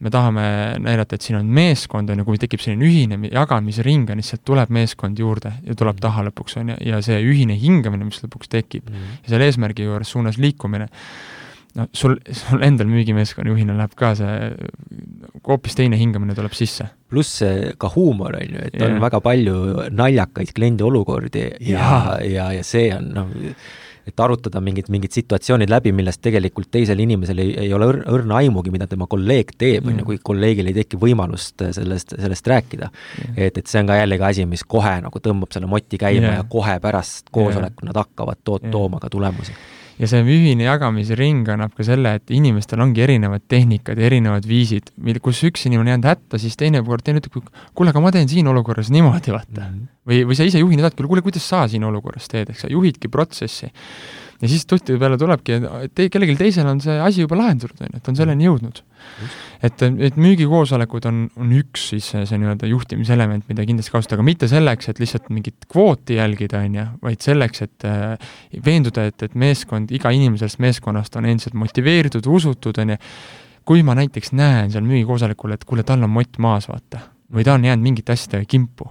[0.00, 0.44] me tahame
[0.80, 4.36] näidata, et siin on meeskond, on ju, kui tekib selline ühine jagamisring, on ju, siis
[4.36, 6.04] sealt tuleb meeskond juurde ja tuleb mm.
[6.06, 9.18] taha lõpuks, on ju, ja see ühine hingamine, mis lõpuks tekib mm.
[9.26, 10.88] ja selle eesmärgi juures suunas liikumine,
[11.76, 14.48] no sul, sul endal müügimeeskonna juhina läheb ka see,
[15.46, 16.88] hoopis teine hingamine tuleb sisse.
[17.10, 17.44] pluss
[17.78, 18.88] ka huumor, on ju, et yeah.
[18.88, 19.60] on väga palju
[19.92, 23.36] naljakaid kliendi olukordi ja, ja, ja, ja see on noh,
[24.10, 28.40] et arutada mingid, mingid situatsioonid läbi, millest tegelikult teisel inimesel ei, ei ole õr-, õrna
[28.42, 32.90] aimugi, mida tema kolleeg teeb, on ju, kui kolleegil ei teki võimalust sellest, sellest rääkida.
[33.36, 36.40] et, et see on ka jällegi asi, mis kohe nagu tõmbab selle moti käima yeah.
[36.40, 39.56] ja kohe pärast koosolekut nad hakkavad toot-, tooma ka tulemusi
[40.00, 44.88] ja see ühine jagamisring annab ka selle, et inimestel ongi erinevad tehnikad ja erinevad viisid,
[45.04, 48.12] mil, kus üks inimene on jäänud hätta, siis teine kord teine ütleb, kuule, aga ma
[48.14, 49.76] teen siin olukorras niimoodi, vaata mm.
[49.76, 49.90] -hmm.
[50.08, 53.12] või, või sa ise juhina küll, kuule, kuidas sa siin olukorras teed, eks sa juhidki
[53.12, 53.68] protsessi.
[54.40, 57.92] Ja siis tutti peale tulebki, et te, kellelgi teisel on see asi juba lahendatud, on
[57.92, 58.82] ju, et on selleni jõudnud
[59.62, 64.26] et, et müügikoosolekud on, on üks siis see, see nii-öelda juhtimiselement, mida kindlasti kasutada, aga
[64.26, 68.30] mitte selleks, et lihtsalt mingit kvooti jälgida, on ju, vaid selleks, et äh,
[68.66, 73.00] veenduda, et, et meeskond, iga inimene sellest meeskonnast on endiselt motiveeritud, usutud, on ju,
[73.68, 77.58] kui ma näiteks näen seal müügikoosolekul, et kuule, tal on mott maas, vaata, või ta
[77.58, 78.88] on jäänud mingite asjadega kimpu,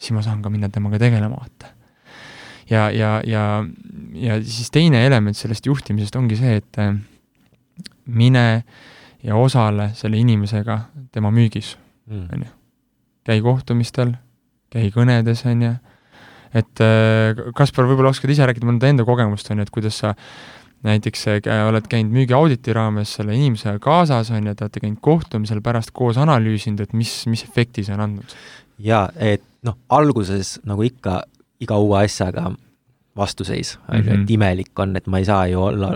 [0.00, 1.76] siis ma saan ka minna temaga tegelema, vaata.
[2.70, 3.44] Ja, ja, ja,
[4.14, 6.94] ja siis teine element sellest juhtimisest ongi see, et äh,
[8.06, 8.46] mine
[9.22, 10.78] ja osale selle inimesega
[11.12, 11.76] tema müügis,
[12.10, 12.26] mm.
[12.32, 12.52] on ju.
[13.26, 14.14] käi kohtumistel,
[14.72, 15.74] käi kõnedes, on ju,
[16.56, 20.14] et äh, Kaspar, võib-olla oskad ise rääkida mõnda enda kogemust, on ju, et kuidas sa
[20.86, 25.60] näiteks äh, oled käinud müügiauditi raames selle inimesega kaasas, on ju, te olete käinud kohtumisel,
[25.64, 28.38] pärast koos analüüsinud, et mis, mis efekti see on andnud?
[28.80, 31.20] jaa, et noh, alguses nagu ikka
[31.60, 32.50] iga uue asjaga
[33.16, 34.26] vastuseis, on ju, et mhm.
[34.30, 35.90] imelik on, et ma ei saa ju olla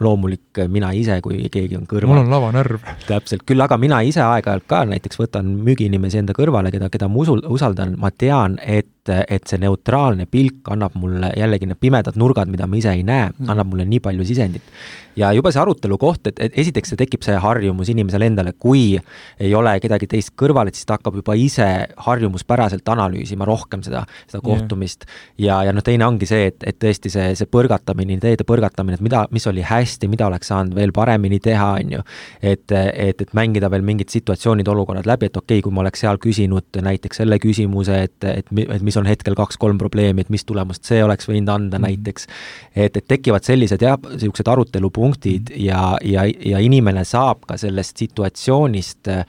[0.00, 2.12] loomulik mina ise, kui keegi on kõrval.
[2.12, 2.84] mul on lavanärv.
[3.08, 7.20] täpselt, küll aga mina ise aeg-ajalt ka näiteks võtan müügiinimesi enda kõrvale, keda, keda ma
[7.24, 12.50] usul, usaldan, ma tean, et et see neutraalne pilk annab mulle jällegi need pimedad nurgad,
[12.52, 13.52] mida ma ise ei näe, mhm.
[13.54, 14.74] annab mulle nii palju sisendit
[15.18, 18.94] ja juba see arutelu koht, et, et esiteks see tekib see harjumus inimesele endale, kui
[19.40, 21.66] ei ole kedagi teist kõrval, et siis ta hakkab juba ise
[22.06, 25.60] harjumuspäraselt analüüsima rohkem seda, seda kohtumist yeah.
[25.60, 29.04] ja, ja noh, teine ongi see, et, et tõesti see, see põrgatamine, ideede põrgatamine, et
[29.04, 32.04] mida, mis oli hästi, mida oleks saanud veel paremini teha, on ju.
[32.42, 36.04] et, et, et mängida veel mingid situatsioonid, olukorrad läbi, et okei okay,, kui ma oleks
[36.04, 40.44] seal küsinud näiteks selle küsimuse, et, et, et mis on hetkel kaks-kolm probleemi, et mis
[40.44, 41.88] tulemust see oleks võinud anda mm -hmm.
[41.88, 42.26] näiteks.
[42.76, 47.96] et, et tekivad sellised jah, niisugused arutelupunktid, punktid ja, ja, ja inimene saab ka sellest
[47.96, 49.24] situatsioonist äh,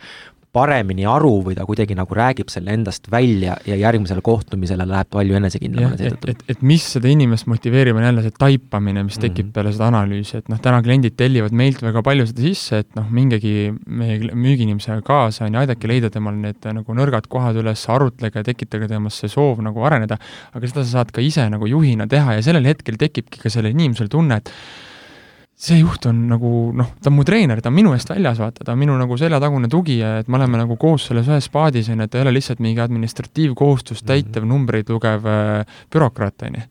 [0.52, 5.38] paremini aru või ta kuidagi nagu räägib selle endast välja ja järgmisele kohtumisele läheb palju
[5.40, 6.34] enesekindlamana seetõttu.
[6.34, 9.54] et, et mis seda inimest motiveerib, on jälle see taipamine, mis tekib mm -hmm.
[9.56, 13.08] peale seda analüüsi, et noh, täna kliendid tellivad meilt väga palju seda sisse, et noh,
[13.10, 18.44] mingegi meie müügiinimesega kaasa, on ju, aidake leida temal need nagu nõrgad kohad üles, arutlege,
[18.44, 20.20] tekitage temas see soov nagu areneda,
[20.52, 23.72] aga seda sa saad ka ise nagu juhina teha ja sellel hetkel tekibki ka sellel
[23.72, 24.52] inimesel tunne, et
[25.62, 28.66] see juht on nagu noh, ta on mu treener, ta on minu eest väljas, vaata,
[28.66, 32.02] ta on minu nagu seljatagune tugija, et me oleme nagu koos selles ühes paadis, on
[32.02, 34.54] ju, et ta ei ole lihtsalt mingi administratiivkohustust täitev mm -hmm.
[34.56, 36.68] numbreid lugev äh, bürokraat, on ju.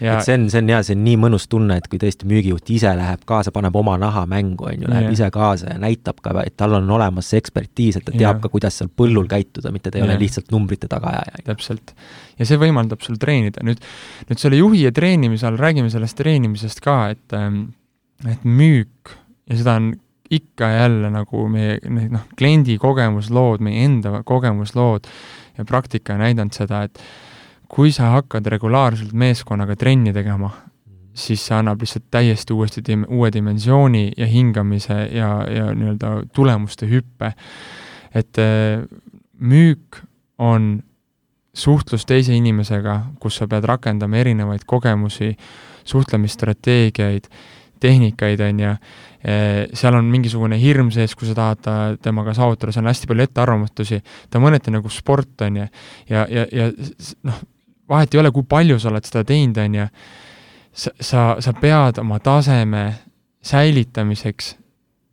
[0.00, 0.18] Ja...
[0.18, 2.68] et see on, see on jaa, see on nii mõnus tunne, et kui tõesti müügijuht
[2.74, 5.12] ise läheb kaasa, paneb oma naha mängu, on ju, läheb ja.
[5.14, 8.42] ise kaasa ja näitab ka, et tal on olemas see ekspertiis, et ta teab ja.
[8.42, 10.10] ka, kuidas seal põllul käituda, mitte ta ei ja.
[10.10, 11.46] ole lihtsalt numbrite tagaajaja.
[11.46, 11.94] täpselt.
[12.38, 13.80] ja see võimaldab sul treenida, nüüd,
[14.28, 17.70] nüüd selle juhi ja treenimise all, räägime sellest treenimisest ka, et ähm,
[18.24, 19.12] et müük
[19.50, 19.92] ja seda on
[20.30, 25.06] ikka ja jälle nagu meie need noh, kliendi kogemuslood, meie enda kogemuslood
[25.58, 27.00] ja praktika on näidanud seda, et
[27.68, 30.50] kui sa hakkad regulaarselt meeskonnaga trenni tegema,
[31.16, 36.88] siis see annab lihtsalt täiesti uuesti dim-, uue dimensiooni ja hingamise ja, ja nii-öelda tulemuste
[36.90, 37.32] hüppe.
[38.14, 38.82] et äh,
[39.38, 40.02] müük
[40.38, 40.82] on
[41.54, 45.36] suhtlus teise inimesega, kus sa pead rakendama erinevaid kogemusi,
[45.84, 47.28] suhtlemisstrateegiaid
[47.82, 48.72] tehnikaid, on ju,
[49.76, 54.00] seal on mingisugune hirm sees, kui sa tahad temaga saavutada, seal on hästi palju ettearvamustusi,
[54.30, 55.68] ta mõneti nagu sport, on ju,
[56.12, 56.70] ja, ja, ja
[57.26, 57.40] noh,
[57.90, 59.86] vahet ei ole, kui palju sa oled seda teinud, on ju,
[60.72, 62.84] sa, sa, sa pead oma taseme
[63.46, 64.54] säilitamiseks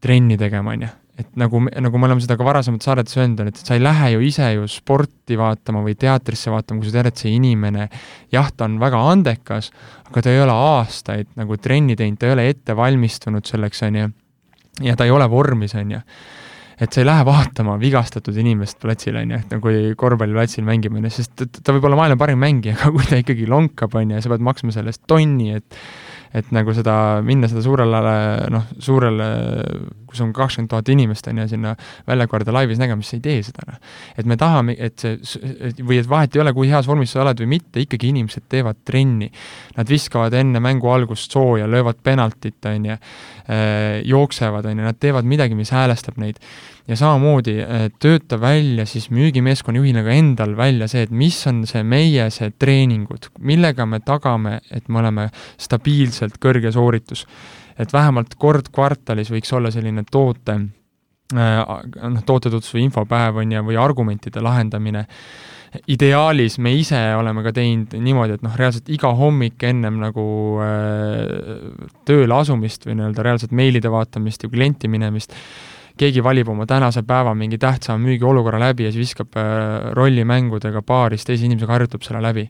[0.04, 3.50] trenni tegema, on ju et nagu, nagu me oleme seda ka varasemates saadetes öelnud, on,
[3.52, 7.10] et sa ei lähe ju ise ju sporti vaatama või teatrisse vaatama, kui sa tead,
[7.12, 7.86] et see inimene
[8.34, 9.70] jah, ta on väga andekas,
[10.10, 14.00] aga ta ei ole aastaid nagu trenni teinud, ta ei ole ette valmistunud selleks, on
[14.00, 14.08] ju,
[14.90, 16.02] ja ta ei ole vormis, on ju.
[16.82, 21.46] et sa ei lähe vaatama vigastatud inimest platsil, on ju, et nagu korvpalliplatsil ju, sest
[21.62, 24.34] ta võib olla maailma parim mängija, aga kui ta ikkagi lonkab, on ju, ja sa
[24.34, 25.78] pead maksma selle eest tonni, et
[26.34, 28.00] et nagu seda, minna seda suurele,
[28.54, 29.28] noh, suurele,
[30.10, 31.74] kus on kakskümmend tuhat inimest, on ju, sinna
[32.10, 33.80] väljakorda laivis nägema, siis sa ei tee seda, noh.
[34.18, 35.20] et me tahame, et see,
[35.82, 38.82] või et vahet ei ole, kui heas vormis sa oled või mitte, ikkagi inimesed teevad
[38.88, 39.30] trenni.
[39.78, 45.00] Nad viskavad enne mängu algust sooja, löövad penaltit, on ju, äh, jooksevad, on ju, nad
[45.00, 46.42] teevad midagi, mis häälestab neid
[46.88, 51.64] ja samamoodi äh, tööta välja siis müügimeeskonna juhina ka endal välja see, et mis on
[51.70, 55.30] see meie, see treeningud, millega me tagame, et me oleme
[55.62, 57.26] stabiilselt kõrge sooritus.
[57.80, 63.80] et vähemalt kord kvartalis võiks olla selline toote äh, noh, tootetutvuse infopäev on ju, või
[63.80, 65.08] argumentide lahendamine,
[65.88, 70.26] ideaalis me ise oleme ka teinud niimoodi, et noh, reaalselt iga hommik ennem nagu
[70.62, 76.66] äh, tööle asumist või nii-öelda reaalselt meilide vaatamist ja klienti minemist äh,, keegi valib oma
[76.70, 82.06] tänase päeva mingi tähtsama müügiolukorra läbi ja siis viskab äh, rollimängudega paaris teise inimesega, harjutab
[82.06, 82.48] selle läbi.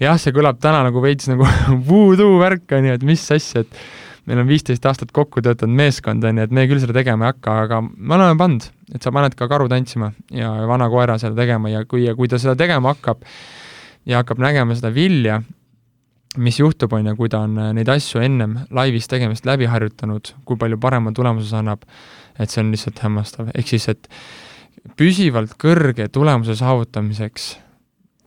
[0.00, 1.46] jah, see kõlab täna nagu veits nagu
[1.90, 3.80] voodoo värk, on ju, et mis asja, et
[4.26, 7.34] meil on viisteist aastat kokku töötanud meeskond, on ju, et me küll seda tegema ei
[7.34, 11.34] hakka, aga me oleme pannud, et sa paned ka karu tantsima ja vana koera seda
[11.38, 13.22] tegema ja kui, ja kui ta seda tegema hakkab
[14.06, 15.40] ja hakkab nägema seda vilja,
[16.36, 20.58] mis juhtub, on ju, kui ta on neid asju ennem laivis tegemist läbi harjutanud, kui
[20.60, 21.82] palju parema tulemuse see annab,
[22.38, 24.08] et see on lihtsalt hämmastav, ehk siis, et
[24.98, 27.56] püsivalt kõrge tulemuse saavutamiseks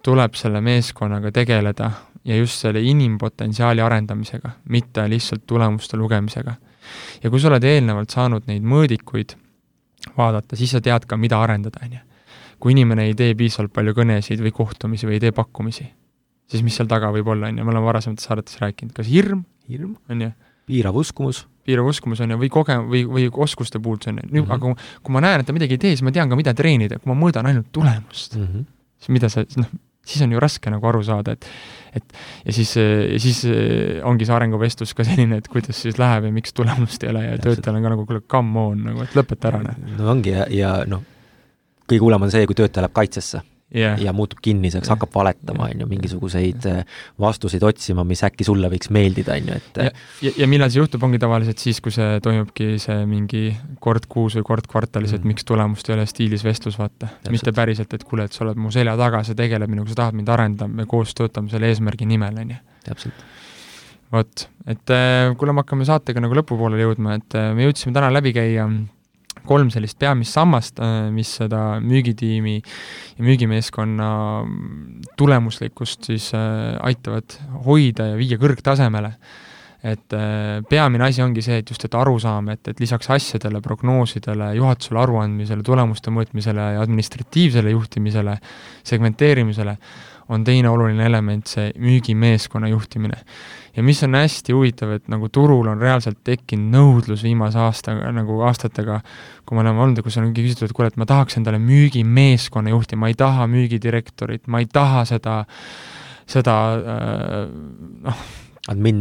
[0.06, 1.92] tuleb selle meeskonnaga tegeleda
[2.26, 6.54] ja just selle inimpotentsiaali arendamisega, mitte lihtsalt tulemuste lugemisega.
[7.24, 9.36] ja kui sa oled eelnevalt saanud neid mõõdikuid
[10.18, 12.04] vaadata, siis sa tead ka, mida arendada, on ju.
[12.60, 15.86] kui inimene ei tee piisavalt palju kõnesid või kohtumisi või ei tee pakkumisi,
[16.50, 19.46] siis mis seal taga võib olla, on ju, me oleme varasemates saadetes rääkinud, kas hirm,
[19.70, 20.32] hirm, on ju,
[20.68, 24.42] piirav uskumus piirav uskumus on ju, või koge-, või, või oskuste puudus on ju, nüüd
[24.44, 24.74] mm -hmm.
[24.74, 27.00] aga kui ma näen, et ta midagi ei tee, siis ma tean ka, mida treenida,
[27.02, 28.66] kui ma mõõdan ainult tulemust mm, -hmm.
[29.00, 29.70] siis mida sa, noh,
[30.06, 31.46] siis on ju raske nagu aru saada, et
[31.90, 32.72] et ja siis,
[33.18, 33.40] siis
[34.06, 37.38] ongi see arenguvestlus ka selline, et kuidas siis läheb ja miks tulemust ei ole ja
[37.42, 39.96] töötajal on ka nagu, kuule, come on, nagu, et lõpeta ära, noh.
[39.98, 41.02] no ongi ja, ja noh,
[41.90, 43.42] kõige hullem on see, kui töötaja läheb kaitsesse
[43.76, 44.00] yeah.
[44.02, 46.82] ja muutub kinniseks yeah., hakkab valetama, on ju, mingisuguseid yeah.
[46.84, 49.90] Äh, vastuseid otsima, mis äkki sulle võiks meeldida, on ju, et ja,
[50.26, 53.44] ja, ja millal see juhtub, ongi tavaliselt siis, kui see toimubki see mingi
[53.84, 57.12] kord kuus või kord kvartalis mm., et miks tulemust ei ole stiilis vestlus, vaata.
[57.34, 60.20] mitte päriselt, et kuule, et sa oled mu selja taga, sa tegeled minuga, sa tahad
[60.20, 62.64] mind arendada, me koos töötame selle eesmärgi nimel, on ju.
[62.90, 63.28] täpselt
[64.10, 68.10] vot, et äh, kuule, me hakkame saatega nagu lõpupoole jõudma, et äh, me jõudsime täna
[68.10, 68.66] läbi käia
[69.48, 74.10] kolm sellist peamist sammast, äh, mis seda müügitiimi ja müügimeeskonna
[75.20, 79.16] tulemuslikkust siis äh, aitavad hoida ja viia kõrgtasemele.
[79.84, 84.52] Et äh, peamine asi ongi see, et just, et arusaam, et, et lisaks asjadele, prognoosidele,
[84.58, 88.36] juhatusele aruandmisele, tulemuste mõõtmisele ja administratiivsele juhtimisele,
[88.90, 89.78] segmenteerimisele,
[90.30, 93.22] on teine oluline element see müügimeeskonna juhtimine.
[93.74, 98.42] Ja mis on hästi huvitav, et nagu turul on reaalselt tekkinud nõudlus viimase aasta, nagu
[98.46, 99.00] aastatega,
[99.48, 103.00] kui me oleme olnud kus on küsitud, et kuule, et ma tahaks endale müügimeeskonna juhti,
[103.00, 105.40] ma ei taha müügidirektorit, ma ei taha seda,
[106.30, 107.42] seda äh,
[108.06, 108.49] noh, admin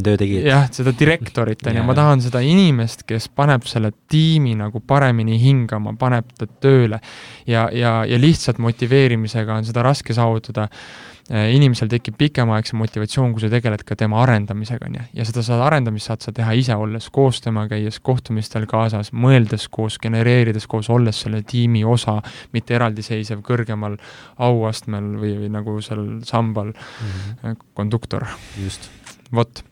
[0.05, 0.47] töö tegijat.
[0.49, 5.39] jah, seda direktorit, on ju, ma tahan seda inimest, kes paneb selle tiimi nagu paremini
[5.43, 7.01] hingama, paneb ta tööle.
[7.47, 10.69] ja, ja, ja lihtsalt motiveerimisega on seda raske saavutada
[11.29, 15.43] Äh, inimesel tekib pikemaaegsem motivatsioon, kui sa tegeled ka tema arendamisega, on ju, ja seda
[15.45, 20.65] saad, arendamist saad sa teha ise, olles koos temaga, käies kohtumistel kaasas, mõeldes koos, genereerides
[20.73, 22.17] koos, olles selle tiimi osa,
[22.57, 23.99] mitte eraldiseisev kõrgemal
[24.41, 27.61] auastmel või, või nagu seal sambal mm -hmm.
[27.77, 28.25] konduktor.
[28.57, 28.89] just.
[29.35, 29.63] Vot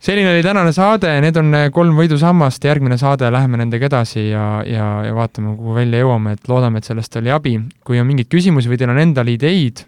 [0.00, 4.88] selline oli tänane saade, need on kolm võidusammast, järgmine saade läheme nendega edasi ja, ja,
[5.04, 7.58] ja vaatame, kuhu välja jõuame, et loodame, et sellest oli abi.
[7.84, 9.84] kui on mingeid küsimusi või teil on endal ideid,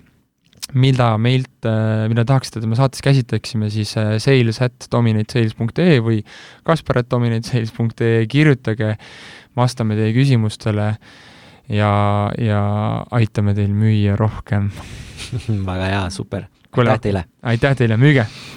[0.78, 6.22] mida meilt, äh, mida tahaksite, et me saates käsitleksime, siis äh, sales at dominatesales.ee või
[6.68, 8.94] kaspar at dominatesales.ee, kirjutage,
[9.56, 10.92] vastame teie küsimustele
[11.72, 11.92] ja,
[12.36, 12.62] ja
[13.16, 14.70] aitame teil müüa rohkem
[15.70, 16.50] väga hea, super.
[16.76, 17.24] Aitäh teile!
[17.42, 18.26] aitäh teile, müüge!